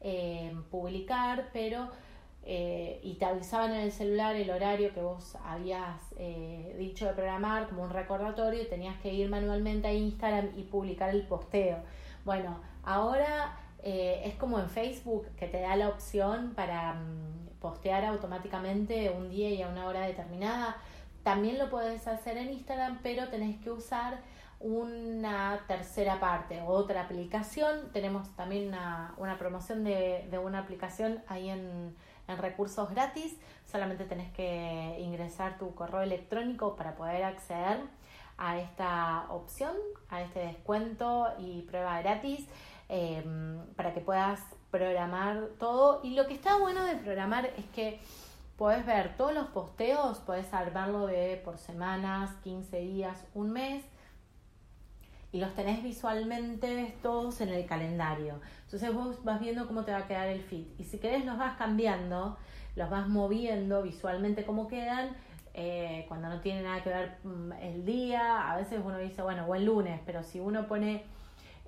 eh, 0.00 0.54
publicar, 0.70 1.50
pero 1.52 1.90
eh, 2.50 2.98
y 3.02 3.14
te 3.14 3.26
avisaban 3.26 3.72
en 3.72 3.80
el 3.82 3.92
celular 3.92 4.34
el 4.34 4.50
horario 4.50 4.94
que 4.94 5.02
vos 5.02 5.36
habías 5.44 6.00
dicho 6.78 7.06
de 7.06 7.12
programar 7.12 7.68
como 7.68 7.82
un 7.82 7.90
recordatorio 7.90 8.62
y 8.62 8.66
tenías 8.66 8.98
que 9.00 9.12
ir 9.12 9.28
manualmente 9.28 9.86
a 9.86 9.92
Instagram 9.92 10.50
y 10.56 10.62
publicar 10.62 11.10
el 11.10 11.26
posteo. 11.26 11.78
Bueno, 12.24 12.60
ahora 12.82 13.58
es 13.82 14.34
como 14.34 14.58
en 14.58 14.68
Facebook 14.68 15.26
que 15.36 15.46
te 15.46 15.60
da 15.60 15.76
la 15.76 15.88
opción 15.88 16.54
para 16.56 16.94
mm, 16.94 17.60
postear 17.60 18.04
automáticamente 18.04 19.10
un 19.10 19.28
día 19.30 19.50
y 19.50 19.62
a 19.62 19.68
una 19.68 19.86
hora 19.86 20.00
determinada. 20.06 20.76
También 21.22 21.58
lo 21.58 21.68
puedes 21.68 22.06
hacer 22.08 22.38
en 22.38 22.52
Instagram, 22.52 23.00
pero 23.02 23.28
tenés 23.28 23.60
que 23.60 23.70
usar 23.70 24.20
una 24.60 25.60
tercera 25.68 26.18
parte, 26.20 26.62
otra 26.66 27.02
aplicación. 27.02 27.92
Tenemos 27.92 28.34
también 28.34 28.68
una, 28.68 29.14
una 29.18 29.38
promoción 29.38 29.84
de, 29.84 30.26
de, 30.30 30.38
una 30.38 30.60
aplicación 30.60 31.22
ahí 31.28 31.50
en, 31.50 31.94
en, 32.28 32.38
recursos 32.38 32.90
gratis. 32.90 33.36
Solamente 33.64 34.04
tenés 34.04 34.32
que 34.32 34.96
ingresar 35.00 35.58
tu 35.58 35.74
correo 35.74 36.02
electrónico 36.02 36.76
para 36.76 36.94
poder 36.94 37.24
acceder 37.24 37.80
a 38.36 38.58
esta 38.58 39.26
opción, 39.30 39.74
a 40.10 40.22
este 40.22 40.40
descuento 40.40 41.26
y 41.38 41.62
prueba 41.62 42.00
gratis, 42.00 42.46
eh, 42.88 43.24
para 43.76 43.92
que 43.92 44.00
puedas 44.00 44.40
programar 44.70 45.48
todo. 45.58 46.00
Y 46.04 46.14
lo 46.14 46.26
que 46.26 46.34
está 46.34 46.56
bueno 46.56 46.84
de 46.84 46.96
programar 46.96 47.46
es 47.56 47.64
que 47.74 48.00
puedes 48.56 48.84
ver 48.84 49.16
todos 49.16 49.34
los 49.34 49.46
posteos, 49.48 50.18
puedes 50.20 50.52
armarlo 50.52 51.06
de 51.06 51.40
por 51.44 51.58
semanas, 51.58 52.30
15 52.42 52.78
días, 52.80 53.24
un 53.34 53.52
mes. 53.52 53.84
Los 55.38 55.54
tenés 55.54 55.82
visualmente 55.82 56.94
todos 57.02 57.40
en 57.40 57.50
el 57.50 57.66
calendario. 57.66 58.40
Entonces 58.64 58.92
vos 58.92 59.24
vas 59.24 59.40
viendo 59.40 59.66
cómo 59.66 59.84
te 59.84 59.92
va 59.92 59.98
a 59.98 60.06
quedar 60.06 60.28
el 60.28 60.40
feed. 60.40 60.66
Y 60.78 60.84
si 60.84 60.98
querés 60.98 61.24
los 61.24 61.38
vas 61.38 61.56
cambiando, 61.56 62.36
los 62.76 62.90
vas 62.90 63.08
moviendo 63.08 63.82
visualmente 63.82 64.44
cómo 64.44 64.68
quedan. 64.68 65.10
Eh, 65.54 66.04
cuando 66.06 66.28
no 66.28 66.40
tiene 66.40 66.62
nada 66.62 66.82
que 66.82 66.90
ver 66.90 67.18
mm, 67.24 67.52
el 67.60 67.84
día, 67.84 68.50
a 68.50 68.56
veces 68.56 68.80
uno 68.84 68.98
dice, 68.98 69.22
bueno, 69.22 69.52
el 69.54 69.64
lunes, 69.64 70.00
pero 70.06 70.22
si 70.22 70.38
uno 70.38 70.68
pone 70.68 71.04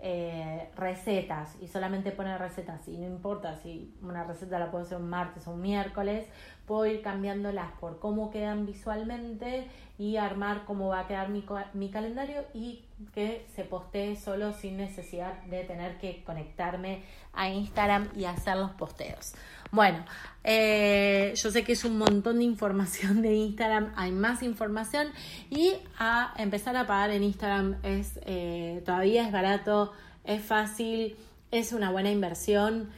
eh, 0.02 0.70
recetas 0.76 1.56
y 1.60 1.68
solamente 1.68 2.10
pone 2.10 2.38
recetas 2.38 2.88
y 2.88 2.96
no 2.96 3.06
importa 3.06 3.56
si 3.56 3.94
una 4.00 4.24
receta 4.24 4.58
la 4.58 4.70
puedo 4.70 4.84
hacer 4.84 4.96
un 4.96 5.10
martes 5.10 5.46
o 5.46 5.50
un 5.50 5.60
miércoles, 5.60 6.26
puedo 6.66 6.86
ir 6.86 7.02
cambiándolas 7.02 7.70
por 7.80 7.98
cómo 7.98 8.30
quedan 8.30 8.64
visualmente 8.64 9.66
y 10.00 10.16
armar 10.16 10.64
cómo 10.64 10.88
va 10.88 11.00
a 11.00 11.06
quedar 11.06 11.28
mi, 11.28 11.44
mi 11.74 11.90
calendario 11.90 12.46
y 12.54 12.86
que 13.12 13.44
se 13.54 13.64
postee 13.64 14.16
solo 14.16 14.54
sin 14.54 14.78
necesidad 14.78 15.42
de 15.42 15.62
tener 15.64 15.98
que 15.98 16.24
conectarme 16.24 17.02
a 17.34 17.50
Instagram 17.50 18.08
y 18.16 18.24
hacer 18.24 18.56
los 18.56 18.70
posteos. 18.70 19.34
Bueno, 19.70 20.02
eh, 20.42 21.34
yo 21.36 21.50
sé 21.50 21.64
que 21.64 21.72
es 21.72 21.84
un 21.84 21.98
montón 21.98 22.38
de 22.38 22.44
información 22.44 23.20
de 23.20 23.34
Instagram, 23.34 23.92
hay 23.94 24.10
más 24.10 24.42
información 24.42 25.08
y 25.50 25.74
a 25.98 26.32
empezar 26.38 26.78
a 26.78 26.86
pagar 26.86 27.10
en 27.10 27.22
Instagram 27.22 27.76
es 27.82 28.20
eh, 28.24 28.82
todavía 28.86 29.26
es 29.26 29.32
barato, 29.32 29.92
es 30.24 30.42
fácil, 30.42 31.14
es 31.50 31.74
una 31.74 31.90
buena 31.90 32.10
inversión 32.10 32.88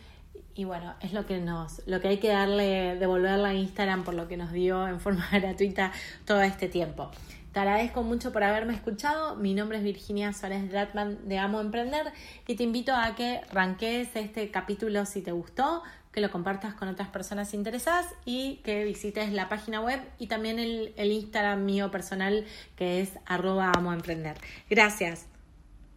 y 0.55 0.65
bueno, 0.65 0.95
es 1.01 1.13
lo 1.13 1.27
que 1.27 1.41
nos, 1.41 1.83
lo 1.87 2.01
que 2.01 2.09
hay 2.09 2.19
que 2.19 2.29
darle, 2.29 2.97
devolverle 2.97 3.49
a 3.49 3.55
Instagram 3.55 4.05
por 4.05 4.15
lo 4.15 4.29
que 4.29 4.37
nos 4.37 4.53
dio 4.53 4.87
en 4.87 5.01
forma 5.01 5.29
gratuita 5.33 5.93
todo 6.25 6.43
este 6.43 6.69
tiempo. 6.69 7.11
Te 7.53 7.61
agradezco 7.61 8.03
mucho 8.03 8.33
por 8.33 8.45
haberme 8.45 8.73
escuchado. 8.73 9.37
Mi 9.37 9.53
nombre 9.53 9.77
es 9.79 9.85
Virginia 9.85 10.33
Suárez 10.33 10.71
Dratman 10.71 11.29
de 11.29 11.39
Amo 11.39 11.61
Emprender 11.61 12.11
y 12.47 12.55
te 12.57 12.63
invito 12.63 12.95
a 12.95 13.15
que 13.15 13.43
ranques 13.53 14.09
este 14.15 14.51
capítulo 14.51 15.05
si 15.05 15.21
te 15.21 15.33
gustó, 15.33 15.83
que 16.13 16.23
lo 16.23 16.31
compartas 16.31 16.73
con 16.75 16.89
otras 16.89 17.09
personas 17.09 17.53
interesadas 17.53 18.07
y 18.25 18.57
que 18.65 18.85
visites 18.85 19.33
la 19.33 19.51
página 19.51 19.81
web 19.81 20.01
y 20.19 20.29
también 20.29 20.59
el, 20.59 20.95
el 20.97 21.13
Instagram 21.13 21.65
mío 21.65 21.91
personal 21.91 22.47
que 22.75 23.03
es 23.03 23.19
arroba 23.27 23.73
Amo 23.75 23.93
Emprender. 23.93 24.37
Gracias. 24.71 25.32